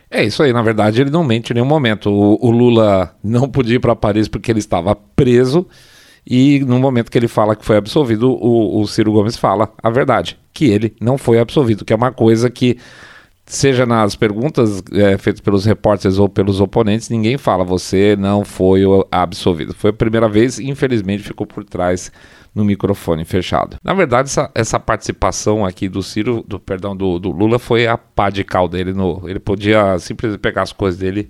[0.10, 2.10] é isso aí, na verdade ele não mente em nenhum momento.
[2.10, 5.68] O, o Lula não podia ir para Paris porque ele estava preso
[6.26, 9.90] e no momento que ele fala que foi absolvido, o, o Ciro Gomes fala a
[9.90, 12.78] verdade, que ele não foi absolvido, que é uma coisa que
[13.46, 18.82] seja nas perguntas é, feitas pelos repórteres ou pelos oponentes, ninguém fala você não foi
[19.12, 19.74] absolvido.
[19.74, 22.12] Foi a primeira vez, infelizmente ficou por trás
[22.56, 23.78] no microfone fechado.
[23.84, 27.98] Na verdade, essa, essa participação aqui do Ciro, do perdão, do, do, Lula foi a
[27.98, 28.94] pá de cal dele.
[28.94, 31.30] No, ele podia simplesmente pegar as coisas dele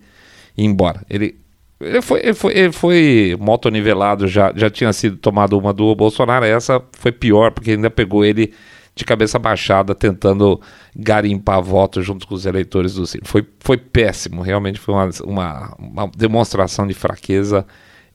[0.55, 1.03] e ir embora.
[1.09, 1.35] Ele,
[1.81, 5.95] ele foi, ele foi, ele foi moto nivelado, já, já tinha sido tomado uma do
[5.95, 6.45] Bolsonaro.
[6.45, 8.53] Essa foi pior, porque ainda pegou ele
[8.95, 10.59] de cabeça baixada, tentando
[10.95, 13.25] garimpar votos junto com os eleitores do Ciro.
[13.27, 17.65] Foi, foi péssimo, realmente foi uma, uma, uma demonstração de fraqueza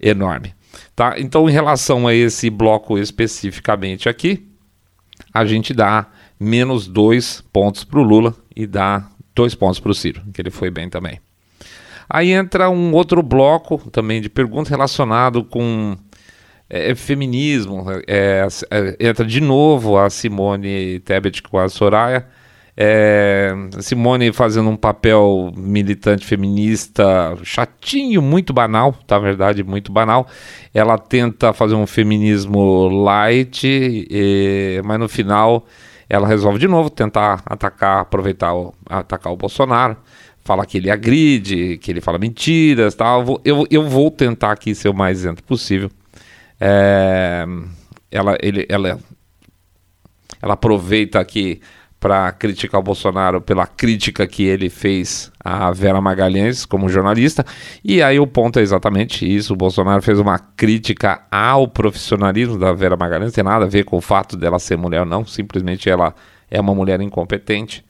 [0.01, 0.55] enorme.
[0.97, 1.17] Tá?
[1.19, 4.49] Então, em relação a esse bloco especificamente aqui,
[5.35, 6.07] a gente dá
[6.39, 10.51] menos dois pontos para o Lula e dá dois pontos para o Ciro, que ele
[10.51, 11.21] foi bem também.
[12.09, 15.97] Aí entra um outro bloco também de perguntas relacionado com
[16.71, 17.85] é, feminismo.
[18.07, 22.27] É, é, entra de novo a Simone Tebet com a Soraya
[22.83, 30.27] é, Simone fazendo um papel militante feminista chatinho, muito banal, tá verdade, muito banal.
[30.73, 35.67] Ela tenta fazer um feminismo light, e, mas no final
[36.09, 39.97] ela resolve de novo tentar atacar, aproveitar, o, atacar o Bolsonaro.
[40.43, 43.39] Fala que ele agride, que ele fala mentiras, tal.
[43.45, 45.91] Eu, eu vou tentar aqui ser o mais isento possível.
[46.61, 47.47] É,
[48.11, 48.99] ela, ele, ela,
[50.43, 51.61] ela aproveita que
[52.01, 57.45] para criticar o Bolsonaro pela crítica que ele fez a Vera Magalhães como jornalista.
[57.85, 62.73] E aí o ponto é exatamente isso: o Bolsonaro fez uma crítica ao profissionalismo da
[62.73, 65.91] Vera Magalhães, não tem nada a ver com o fato dela ser mulher, não, simplesmente
[65.91, 66.15] ela
[66.51, 67.85] é uma mulher incompetente.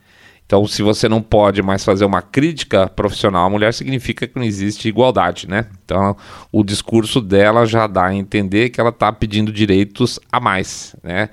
[0.51, 4.43] Então, se você não pode mais fazer uma crítica profissional à mulher, significa que não
[4.43, 5.67] existe igualdade, né?
[5.85, 6.13] Então,
[6.51, 11.29] o discurso dela já dá a entender que ela está pedindo direitos a mais, né?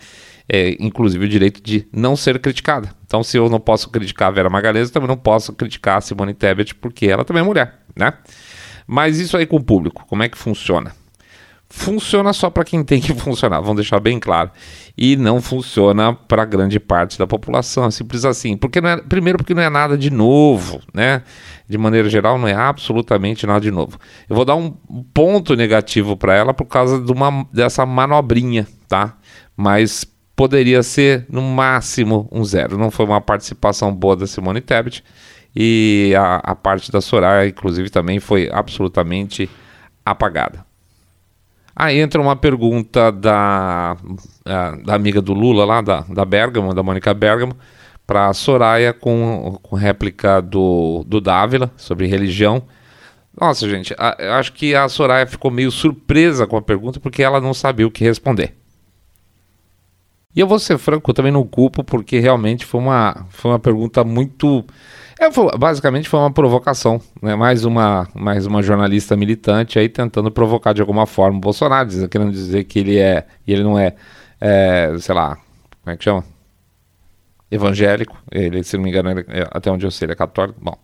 [0.48, 2.90] é, inclusive o direito de não ser criticada.
[3.04, 6.00] Então, se eu não posso criticar a Vera Magalhães, eu também não posso criticar a
[6.00, 8.14] Simone Tebet, porque ela também é mulher, né?
[8.86, 10.92] Mas isso aí com o público, como é que funciona?
[11.70, 14.50] Funciona só para quem tem que funcionar, vamos deixar bem claro.
[14.96, 18.56] E não funciona para grande parte da população, simples assim.
[18.56, 21.22] Porque é, primeiro, porque não é nada de novo, né?
[21.68, 23.98] De maneira geral, não é absolutamente nada de novo.
[24.28, 24.70] Eu vou dar um
[25.12, 29.16] ponto negativo para ela por causa de uma, dessa manobrinha, tá?
[29.56, 32.78] Mas poderia ser no máximo um zero.
[32.78, 35.04] Não foi uma participação boa da Simone Tebet
[35.54, 39.50] e a, a parte da Soraya, inclusive, também foi absolutamente
[40.06, 40.67] apagada.
[41.80, 43.96] Aí entra uma pergunta da,
[44.84, 47.56] da amiga do Lula lá, da, da Bergamo, da Mônica Bergamo,
[48.04, 52.64] para a Soraya com, com réplica do, do Dávila sobre religião.
[53.40, 57.22] Nossa, gente, a, eu acho que a Soraya ficou meio surpresa com a pergunta porque
[57.22, 58.56] ela não sabia o que responder.
[60.34, 63.58] E eu vou ser franco, eu também não culpo, porque realmente foi uma, foi uma
[63.60, 64.64] pergunta muito.
[65.18, 67.34] É, foi, basicamente foi uma provocação, né?
[67.34, 72.30] mais, uma, mais uma jornalista militante aí tentando provocar de alguma forma o Bolsonaro, querendo
[72.30, 73.96] dizer que ele é, e ele não é,
[74.40, 75.36] é, sei lá,
[75.82, 76.24] como é que chama?
[77.50, 80.58] Evangélico, ele, se não me engano, ele, é, até onde eu sei, ele é católico.
[80.62, 80.78] Bom,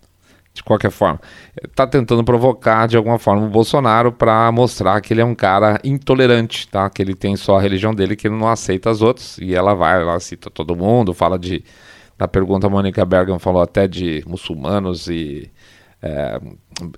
[0.55, 1.20] de qualquer forma,
[1.62, 5.80] está tentando provocar de alguma forma o Bolsonaro para mostrar que ele é um cara
[5.82, 6.89] intolerante, tá?
[6.89, 9.37] Que ele tem só a religião dele, que ele não aceita as outras.
[9.39, 11.64] E ela vai, ela cita todo mundo, fala de.
[12.19, 15.51] Na pergunta, a Mônica Bergam falou até de muçulmanos e
[16.01, 16.39] é,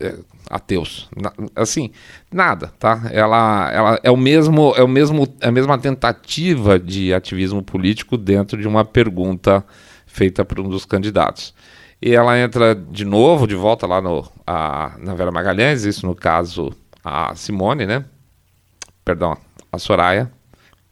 [0.00, 0.18] é,
[0.50, 1.08] ateus.
[1.16, 1.92] Na, assim,
[2.32, 3.08] nada, tá?
[3.12, 8.16] Ela, ela é o mesmo, é o mesmo, é a mesma tentativa de ativismo político
[8.16, 9.64] dentro de uma pergunta
[10.06, 11.54] feita por um dos candidatos.
[12.02, 16.14] E ela entra de novo, de volta lá no, a, na Vera Magalhães, isso no
[16.14, 16.72] caso
[17.04, 18.04] a Simone, né?
[19.04, 19.36] Perdão,
[19.70, 20.30] a Soraya.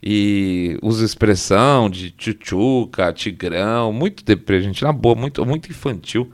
[0.07, 6.31] E usa expressão de tchutchuca, tigrão, muito deprê, gente, na boa, muito, muito infantil.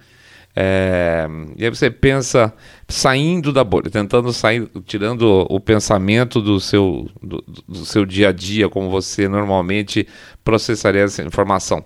[0.57, 2.53] É, e aí você pensa
[2.89, 8.33] saindo da bolha, tentando sair, tirando o pensamento do seu, do, do seu dia a
[8.33, 10.09] dia, como você normalmente
[10.43, 11.85] processaria essa informação.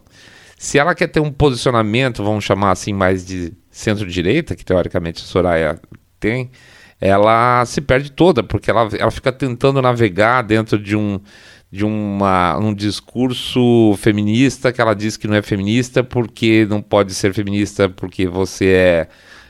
[0.56, 5.26] Se ela quer ter um posicionamento, vamos chamar assim, mais de centro-direita, que teoricamente a
[5.26, 5.78] Soraya
[6.18, 6.50] tem,
[6.98, 11.20] ela se perde toda, porque ela, ela fica tentando navegar dentro de um,
[11.74, 17.12] de uma, um discurso feminista que ela diz que não é feminista porque não pode
[17.12, 19.08] ser feminista porque você é,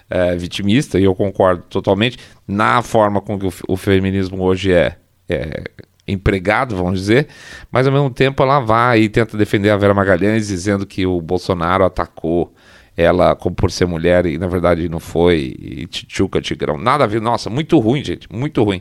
[0.09, 2.19] é vitimista, e eu concordo totalmente,
[2.49, 4.97] na forma com que o, o feminismo hoje é,
[5.29, 5.65] é
[6.09, 7.29] empregado, vamos dizer,
[7.71, 11.21] mas ao mesmo tempo ela vai e tenta defender a Vera Magalhães dizendo que o
[11.21, 12.55] Bolsonaro atacou
[12.97, 17.07] ela como por ser mulher e na verdade não foi, e tchutchuca, tigrão, nada a
[17.07, 18.81] ver, nossa, muito ruim, gente, muito ruim.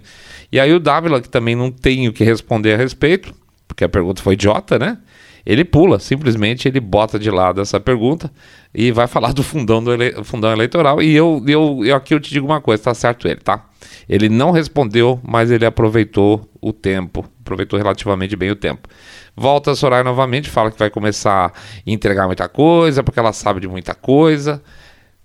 [0.51, 3.33] E aí o Dávila, que também não tem o que responder a respeito,
[3.67, 4.97] porque a pergunta foi idiota, né?
[5.45, 8.31] Ele pula, simplesmente ele bota de lado essa pergunta
[8.73, 10.23] e vai falar do fundão, do ele...
[10.23, 11.01] fundão eleitoral.
[11.01, 13.65] E eu, eu, eu aqui eu te digo uma coisa, tá certo ele, tá?
[14.07, 18.87] Ele não respondeu, mas ele aproveitou o tempo, aproveitou relativamente bem o tempo.
[19.35, 21.51] Volta a Soraya novamente, fala que vai começar a
[21.85, 24.61] entregar muita coisa, porque ela sabe de muita coisa.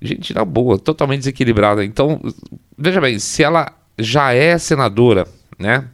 [0.01, 1.85] Gente, na boa, totalmente desequilibrada.
[1.85, 2.21] Então,
[2.77, 5.27] veja bem, se ela já é senadora,
[5.59, 5.85] né?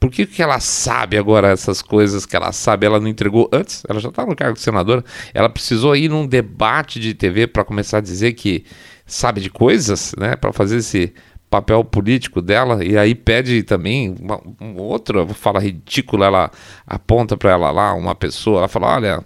[0.00, 2.84] Por que, que ela sabe agora essas coisas que ela sabe?
[2.84, 3.82] Ela não entregou antes?
[3.88, 5.02] Ela já está no cargo de senadora.
[5.32, 8.66] Ela precisou ir num debate de TV para começar a dizer que
[9.06, 10.36] sabe de coisas, né?
[10.36, 11.14] Para fazer esse
[11.54, 16.50] papel político dela e aí pede também uma, uma outra fala ridícula, ela
[16.84, 19.24] aponta para ela lá uma pessoa, ela fala, olha,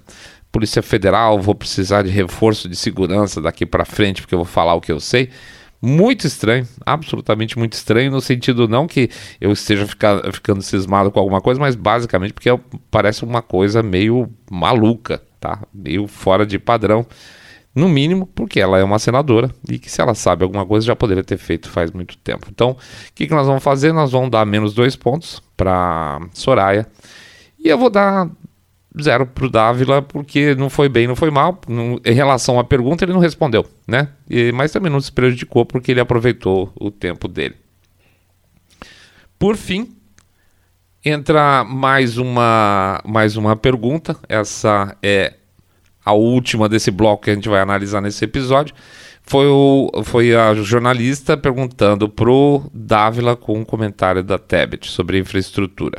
[0.53, 4.75] Polícia Federal, vou precisar de reforço de segurança daqui para frente porque eu vou falar
[4.75, 5.31] o que eu sei.
[5.81, 9.09] Muito estranho, absolutamente muito estranho, no sentido não que
[9.41, 12.51] eu esteja ficando cismado com alguma coisa, mas basicamente porque
[12.91, 15.63] parece uma coisa meio maluca, tá?
[15.73, 17.07] Meio fora de padrão.
[17.79, 20.97] No mínimo, porque ela é uma senadora e que se ela sabe alguma coisa já
[20.97, 22.49] poderia ter feito faz muito tempo.
[22.51, 22.77] Então, o
[23.15, 23.93] que, que nós vamos fazer?
[23.93, 26.89] Nós vamos dar menos dois pontos para Soraya.
[27.57, 28.29] E eu vou dar
[29.01, 31.61] zero para o Dávila, porque não foi bem, não foi mal.
[31.69, 34.09] Não, em relação à pergunta, ele não respondeu, né?
[34.29, 37.55] E, mas também não se prejudicou porque ele aproveitou o tempo dele.
[39.39, 39.95] Por fim,
[41.05, 44.17] entra mais uma, mais uma pergunta.
[44.29, 45.35] Essa é
[46.09, 48.75] a última desse bloco que a gente vai analisar nesse episódio,
[49.23, 55.99] foi, o, foi a jornalista perguntando pro Dávila com um comentário da Tebet sobre infraestrutura.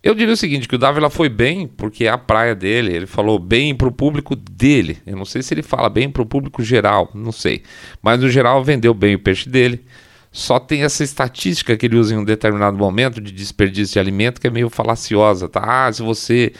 [0.00, 3.06] Eu diria o seguinte, que o Dávila foi bem, porque é a praia dele, ele
[3.06, 4.98] falou bem para o público dele.
[5.04, 7.64] Eu não sei se ele fala bem para o público geral, não sei.
[8.00, 9.84] Mas no geral vendeu bem o peixe dele.
[10.32, 14.40] Só tem essa estatística que ele usa em um determinado momento de desperdício de alimento
[14.40, 15.60] que é meio falaciosa, tá?
[15.64, 16.52] Ah, se você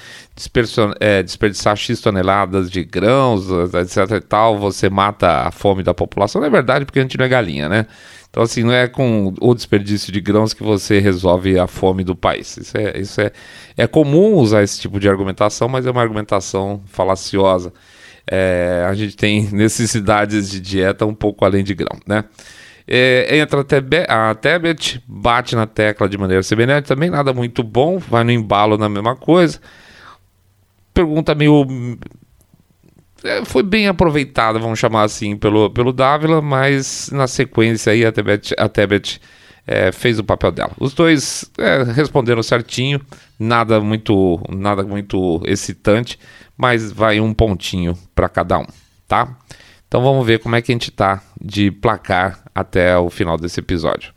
[0.98, 6.40] é, desperdiçar X toneladas de grãos, etc e tal, você mata a fome da população.
[6.40, 7.86] Não é verdade, porque a gente não é galinha, né?
[8.28, 12.16] Então, assim, não é com o desperdício de grãos que você resolve a fome do
[12.16, 12.56] país.
[12.56, 13.32] Isso é, isso é,
[13.76, 17.72] é comum usar esse tipo de argumentação, mas é uma argumentação falaciosa.
[18.26, 22.24] É, a gente tem necessidades de dieta um pouco além de grão, né?
[22.92, 23.60] É, entra
[24.08, 28.76] a Tebet, bate na tecla de maneira semelhante, também nada muito bom, vai no embalo
[28.76, 29.60] na mesma coisa.
[30.92, 31.64] Pergunta meio.
[33.22, 38.10] É, foi bem aproveitada, vamos chamar assim, pelo, pelo Dávila, mas na sequência aí a
[38.10, 39.20] Tebet, a Tebet
[39.64, 40.72] é, fez o papel dela.
[40.80, 43.00] Os dois é, responderam certinho,
[43.38, 46.18] nada muito, nada muito excitante,
[46.56, 48.66] mas vai um pontinho para cada um,
[49.06, 49.36] tá?
[49.90, 53.58] Então vamos ver como é que a gente tá de placar até o final desse
[53.58, 54.14] episódio.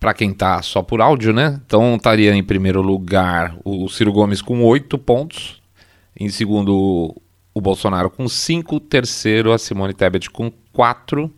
[0.00, 1.60] Para quem tá só por áudio, né?
[1.64, 5.62] Então estaria em primeiro lugar o Ciro Gomes com 8 pontos,
[6.18, 7.14] em segundo
[7.54, 11.32] o Bolsonaro com 5, terceiro a Simone Tebet com 4,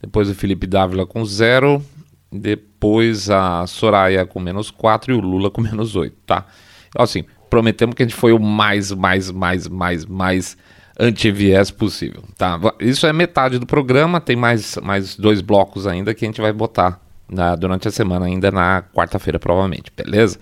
[0.00, 1.84] depois o Felipe Dávila com 0,
[2.30, 6.46] depois a Soraya com menos 4 e o Lula com menos 8, tá?
[6.88, 10.56] Então, assim, prometemos que a gente foi o mais, mais, mais, mais, mais
[10.98, 12.22] antiviés possível.
[12.36, 12.58] Tá?
[12.80, 16.52] Isso é metade do programa, tem mais, mais dois blocos ainda que a gente vai
[16.52, 20.38] botar na, durante a semana, ainda na quarta-feira, provavelmente, beleza?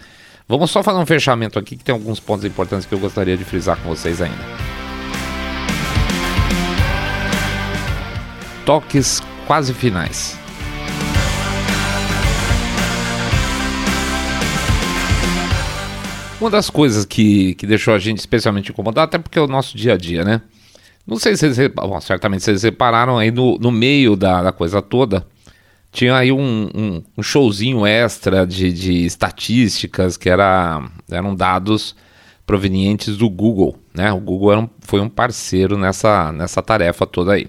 [0.49, 3.45] Vamos só fazer um fechamento aqui que tem alguns pontos importantes que eu gostaria de
[3.45, 4.43] frisar com vocês ainda.
[8.67, 10.40] Toques quase finais.
[16.41, 19.77] Uma das coisas que, que deixou a gente especialmente incomodado, até porque é o nosso
[19.77, 20.41] dia a dia, né?
[21.07, 24.81] Não sei se vocês, bom, certamente vocês repararam aí no, no meio da, da coisa
[24.81, 25.27] toda,
[25.93, 31.95] tinha aí um, um, um showzinho extra de, de estatísticas que era, eram dados
[32.47, 34.13] provenientes do Google, né?
[34.13, 37.49] O Google um, foi um parceiro nessa, nessa tarefa toda aí.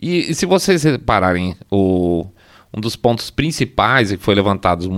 [0.00, 2.26] E, e se vocês repararem, o,
[2.74, 4.88] um dos pontos principais que foi levantado,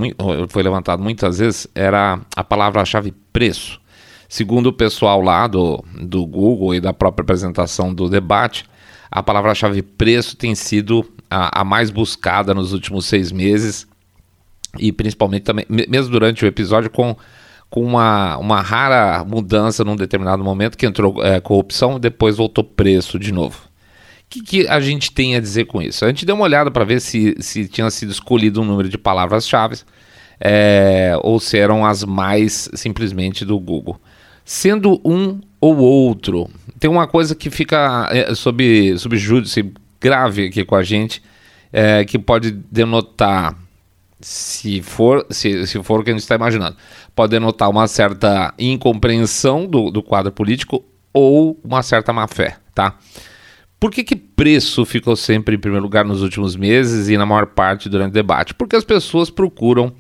[0.49, 3.81] foi levantado muitas vezes era a palavra-chave preço.
[4.29, 8.65] Segundo o pessoal lá do, do Google e da própria apresentação do debate,
[9.11, 13.87] a palavra-chave preço tem sido a, a, mais buscada nos últimos seis meses
[14.79, 17.17] e principalmente também, mesmo durante o episódio, com,
[17.71, 22.63] com uma, uma rara mudança num determinado momento que entrou é, corrupção e depois voltou
[22.63, 23.69] preço de novo
[24.29, 26.05] que, que a gente tem a dizer com isso?
[26.05, 28.99] A gente deu uma olhada para ver se, se tinha sido escolhido um número de
[28.99, 29.79] palavras-chave
[30.41, 34.01] é, ou se eram as mais simplesmente do Google.
[34.45, 36.49] Sendo um ou outro,
[36.79, 41.23] tem uma coisa que fica é, sob, júdice grave aqui com a gente,
[41.73, 43.57] é, que pode denotar,
[44.21, 46.77] se for, se, se for o que a gente está imaginando,
[47.15, 52.97] pode denotar uma certa incompreensão do, do quadro político ou uma certa má fé, tá?
[53.81, 57.47] Por que, que preço ficou sempre em primeiro lugar nos últimos meses e na maior
[57.47, 58.53] parte durante o debate?
[58.53, 59.93] Porque as pessoas procuram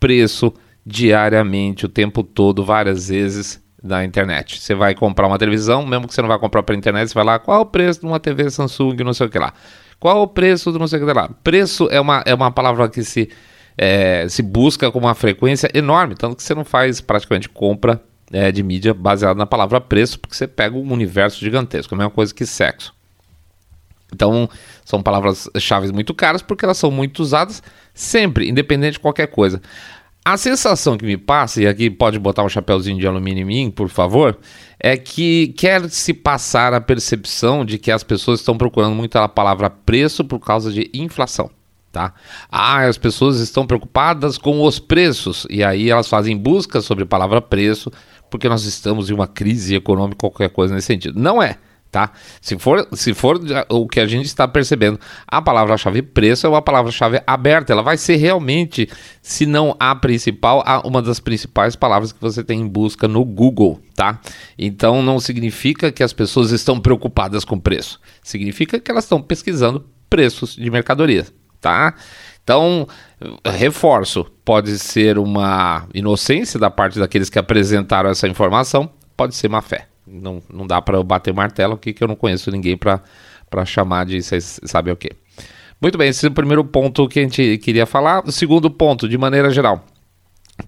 [0.00, 0.52] preço
[0.84, 4.58] diariamente, o tempo todo, várias vezes na internet.
[4.58, 7.24] Você vai comprar uma televisão, mesmo que você não vá comprar pela internet, você vai
[7.24, 9.52] lá, qual é o preço de uma TV Samsung, não sei o que lá.
[10.00, 11.28] Qual é o preço do não sei o que lá.
[11.44, 13.28] Preço é uma, é uma palavra que se,
[13.76, 18.00] é, se busca com uma frequência enorme, tanto que você não faz praticamente compra
[18.32, 22.10] é, de mídia baseada na palavra preço, porque você pega um universo gigantesco, a mesma
[22.10, 22.96] coisa que sexo.
[24.12, 24.48] Então,
[24.84, 29.60] são palavras-chave muito caras porque elas são muito usadas sempre, independente de qualquer coisa.
[30.24, 33.70] A sensação que me passa, e aqui pode botar um chapéuzinho de alumínio em mim,
[33.70, 34.36] por favor,
[34.78, 39.26] é que quer se passar a percepção de que as pessoas estão procurando muito a
[39.26, 41.50] palavra preço por causa de inflação.
[41.90, 42.12] Tá?
[42.50, 47.06] Ah, as pessoas estão preocupadas com os preços e aí elas fazem busca sobre a
[47.06, 47.90] palavra preço
[48.30, 51.18] porque nós estamos em uma crise econômica, qualquer coisa nesse sentido.
[51.18, 51.56] Não é
[51.90, 52.12] tá?
[52.40, 56.62] Se for, se for o que a gente está percebendo, a palavra-chave preço é uma
[56.62, 58.88] palavra-chave aberta, ela vai ser realmente,
[59.22, 63.24] se não a principal, a uma das principais palavras que você tem em busca no
[63.24, 64.20] Google, tá?
[64.58, 69.86] Então não significa que as pessoas estão preocupadas com preço, significa que elas estão pesquisando
[70.10, 71.94] preços de mercadorias, tá?
[72.42, 72.88] Então,
[73.44, 79.60] reforço, pode ser uma inocência da parte daqueles que apresentaram essa informação, pode ser má
[79.60, 83.64] fé não, não dá para eu bater martelo aqui que eu não conheço ninguém para
[83.64, 85.10] chamar de vocês sabem o que.
[85.80, 88.24] Muito bem, esse é o primeiro ponto que a gente queria falar.
[88.26, 89.84] O segundo ponto, de maneira geral,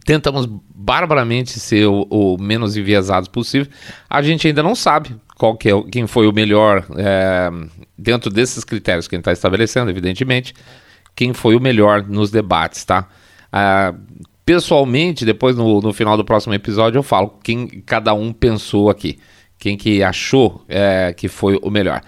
[0.04, 3.70] tentamos barbaramente ser o, o menos enviesados possível.
[4.08, 7.50] A gente ainda não sabe qual que é, quem foi o melhor é,
[7.98, 10.54] dentro desses critérios que a gente está estabelecendo, evidentemente.
[11.16, 13.08] quem foi o melhor nos debates, tá?
[13.52, 13.94] Ah,
[14.44, 19.18] pessoalmente, depois no, no, final do próximo episódio eu falo quem cada um pensou aqui,
[19.58, 22.02] quem que achou é, que foi o melhor.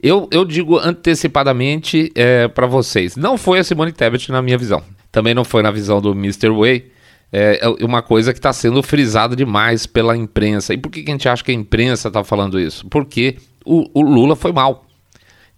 [0.00, 4.82] Eu, eu digo antecipadamente é, para vocês, não foi a Simone Tebet na minha visão,
[5.10, 6.50] também não foi na visão do Mr.
[6.50, 6.90] Way,
[7.32, 10.72] é, é uma coisa que está sendo frisada demais pela imprensa.
[10.74, 12.86] E por que, que a gente acha que a imprensa está falando isso?
[12.88, 14.86] Porque o, o, Lula foi mal.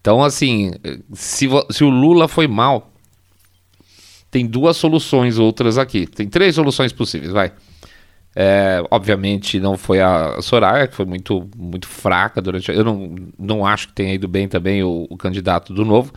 [0.01, 0.73] Então, assim,
[1.13, 2.91] se, se o Lula foi mal,
[4.31, 6.07] tem duas soluções outras aqui.
[6.07, 7.53] Tem três soluções possíveis, vai.
[8.37, 12.71] É, obviamente não foi a Soraya, que foi muito, muito fraca durante.
[12.71, 16.13] Eu não, não acho que tenha ido bem também o, o candidato do novo.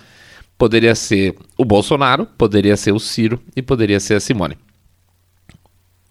[0.57, 4.57] Poderia ser o Bolsonaro, poderia ser o Ciro e poderia ser a Simone.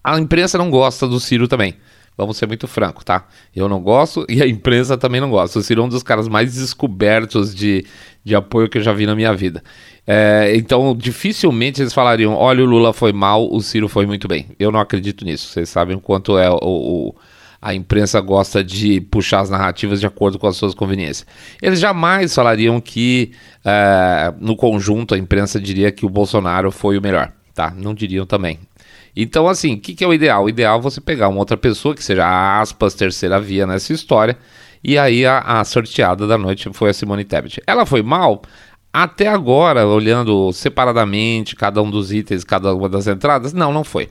[0.03, 1.75] A imprensa não gosta do Ciro também.
[2.17, 3.27] Vamos ser muito franco, tá?
[3.55, 5.59] Eu não gosto e a imprensa também não gosta.
[5.59, 7.85] O Ciro é um dos caras mais descobertos de,
[8.23, 9.63] de apoio que eu já vi na minha vida.
[10.05, 14.47] É, então, dificilmente eles falariam: olha, o Lula foi mal, o Ciro foi muito bem.
[14.59, 15.47] Eu não acredito nisso.
[15.47, 17.15] Vocês sabem o quanto é o, o
[17.61, 21.27] a imprensa gosta de puxar as narrativas de acordo com as suas conveniências.
[21.61, 23.33] Eles jamais falariam que,
[23.63, 27.31] é, no conjunto, a imprensa diria que o Bolsonaro foi o melhor.
[27.53, 27.71] Tá?
[27.77, 28.57] Não diriam também.
[29.15, 30.45] Então, assim, o que, que, é o ideal?
[30.45, 34.37] O ideal é você pegar uma outra pessoa que seja aspas, terceira via nessa história.
[34.83, 37.61] E aí a, a sorteada da noite foi a Simone Tebet.
[37.67, 38.41] Ela foi mal?
[38.93, 44.09] Até agora, olhando separadamente cada um dos itens, cada uma das entradas, não, não foi.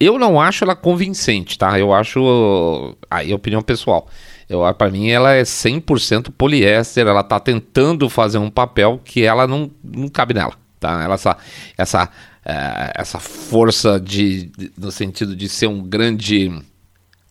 [0.00, 1.78] Eu não acho ela convincente, tá?
[1.78, 2.96] Eu acho.
[3.10, 4.08] Aí, opinião pessoal.
[4.48, 7.06] Eu, para mim, ela é 100% poliéster.
[7.06, 11.02] Ela tá tentando fazer um papel que ela não, não cabe nela, tá?
[11.02, 11.36] Ela, essa,
[11.76, 12.10] essa
[12.48, 16.50] é, essa força de, de, no sentido de ser um grande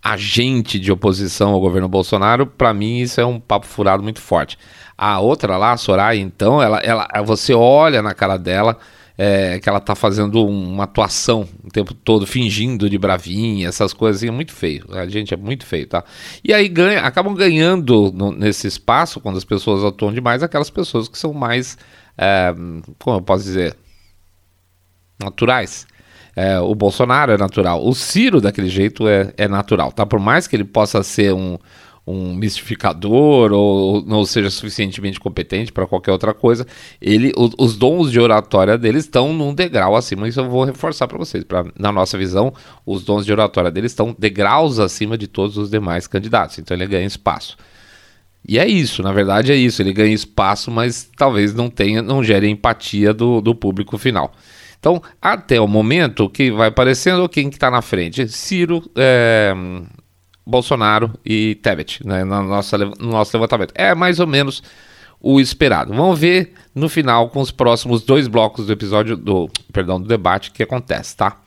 [0.03, 4.59] agente de oposição ao governo Bolsonaro, para mim isso é um papo furado muito forte.
[4.97, 8.77] A outra lá, a Soraya, então, ela, ela, você olha na cara dela
[9.17, 14.21] é, que ela tá fazendo uma atuação o tempo todo, fingindo de bravinha, essas coisas
[14.21, 14.85] assim, é muito feio.
[14.91, 16.03] A gente é muito feio, tá?
[16.43, 21.07] E aí ganha, acabam ganhando no, nesse espaço, quando as pessoas atuam demais, aquelas pessoas
[21.07, 21.77] que são mais,
[22.17, 22.53] é,
[22.99, 23.75] como eu posso dizer,
[25.19, 25.87] naturais.
[26.35, 27.83] É, o Bolsonaro é natural.
[27.83, 30.05] O Ciro, daquele jeito, é, é natural, tá?
[30.05, 31.57] Por mais que ele possa ser um,
[32.07, 36.65] um mistificador ou não seja suficientemente competente para qualquer outra coisa,
[37.01, 40.27] ele, os, os, dons de oratória dele estão num degrau acima.
[40.27, 41.43] Isso eu vou reforçar para vocês.
[41.43, 42.53] Pra, na nossa visão,
[42.85, 46.57] os dons de oratória dele estão degraus acima de todos os demais candidatos.
[46.57, 47.57] Então ele ganha espaço.
[48.47, 49.81] E é isso, na verdade é isso.
[49.81, 54.33] Ele ganha espaço, mas talvez não tenha, não gere empatia do, do público final.
[54.79, 58.27] Então, até o momento que vai aparecendo quem que está na frente?
[58.29, 59.53] Ciro, é,
[60.47, 63.73] Bolsonaro e Tebet, né, no, nosso, no nosso levantamento.
[63.75, 64.63] É mais ou menos
[65.19, 65.93] o esperado.
[65.93, 70.51] Vamos ver no final com os próximos dois blocos do episódio do, perdão, do debate
[70.51, 71.37] que acontece, tá?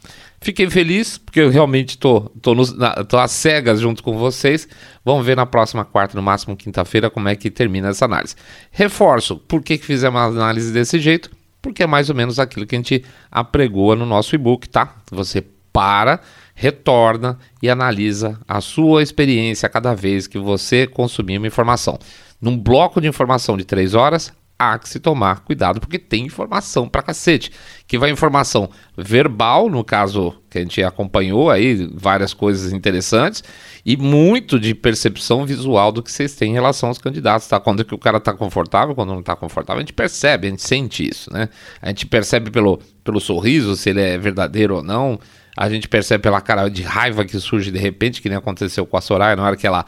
[0.42, 4.68] Fiquei feliz porque eu realmente tô, tô, nos, na, tô às cegas junto com vocês.
[5.04, 8.34] Vamos ver na próxima quarta, no máximo quinta-feira, como é que termina essa análise.
[8.70, 11.30] Reforço, por que, que fizemos uma análise desse jeito?
[11.62, 14.96] porque é mais ou menos aquilo que a gente apregoa no nosso e-book, tá?
[15.10, 16.20] Você para,
[16.60, 21.98] retorna e analisa a sua experiência cada vez que você consumir uma informação.
[22.38, 26.86] Num bloco de informação de três horas, há que se tomar cuidado, porque tem informação
[26.86, 27.50] pra cacete.
[27.86, 33.42] Que vai informação verbal, no caso que a gente acompanhou aí, várias coisas interessantes,
[33.86, 37.58] e muito de percepção visual do que vocês têm em relação aos candidatos, tá?
[37.58, 40.62] Quando que o cara tá confortável, quando não tá confortável, a gente percebe, a gente
[40.62, 41.48] sente isso, né?
[41.80, 45.18] A gente percebe pelo, pelo sorriso, se ele é verdadeiro ou não,
[45.56, 48.96] a gente percebe pela cara de raiva que surge de repente, que nem aconteceu com
[48.96, 49.84] a Soraya, na hora que ela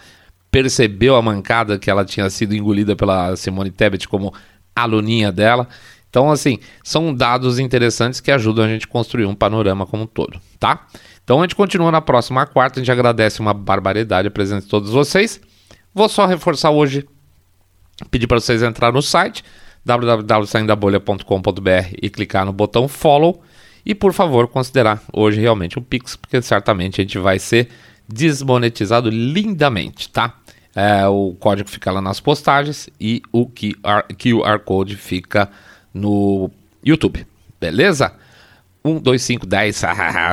[0.50, 4.34] percebeu a mancada que ela tinha sido engolida pela Simone Tebet como
[4.76, 5.66] aluninha dela.
[6.10, 10.06] Então, assim, são dados interessantes que ajudam a gente a construir um panorama como um
[10.06, 10.86] todo, tá?
[11.24, 12.78] Então, a gente continua na próxima quarta.
[12.78, 15.40] A gente agradece uma barbaridade a presença de todos vocês.
[15.94, 17.08] Vou só reforçar hoje,
[18.10, 19.42] pedir para vocês entrar no site
[19.84, 23.42] www.saindabolha.com.br e clicar no botão follow.
[23.84, 27.68] E, por favor, considerar hoje realmente um Pix, porque certamente a gente vai ser
[28.08, 30.34] desmonetizado lindamente, tá?
[30.74, 35.50] É, o código fica lá nas postagens e o QR, QR Code fica
[35.92, 36.50] no
[36.84, 37.26] YouTube.
[37.60, 38.14] Beleza?
[38.84, 39.82] 1, 2, 5, 10.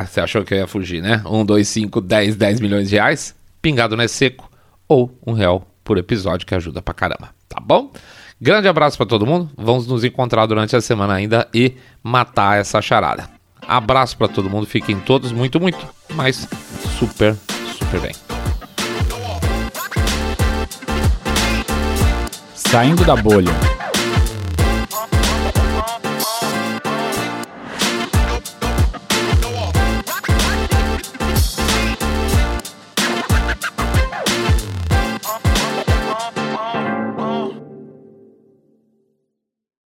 [0.07, 1.21] Você achou que eu ia fugir, né?
[1.25, 3.35] 1, 2, 5, 10, 10 milhões de reais.
[3.61, 4.49] Pingado não é seco.
[4.87, 7.29] Ou um real por episódio que ajuda pra caramba.
[7.47, 7.91] Tá bom?
[8.41, 9.49] Grande abraço para todo mundo.
[9.57, 13.38] Vamos nos encontrar durante a semana ainda e matar essa charada.
[13.69, 14.65] Abraço para todo mundo.
[14.65, 15.77] Fiquem todos muito, muito,
[16.15, 16.47] mas
[16.97, 17.37] super,
[17.77, 18.15] super bem.
[22.55, 23.68] Saindo da bolha.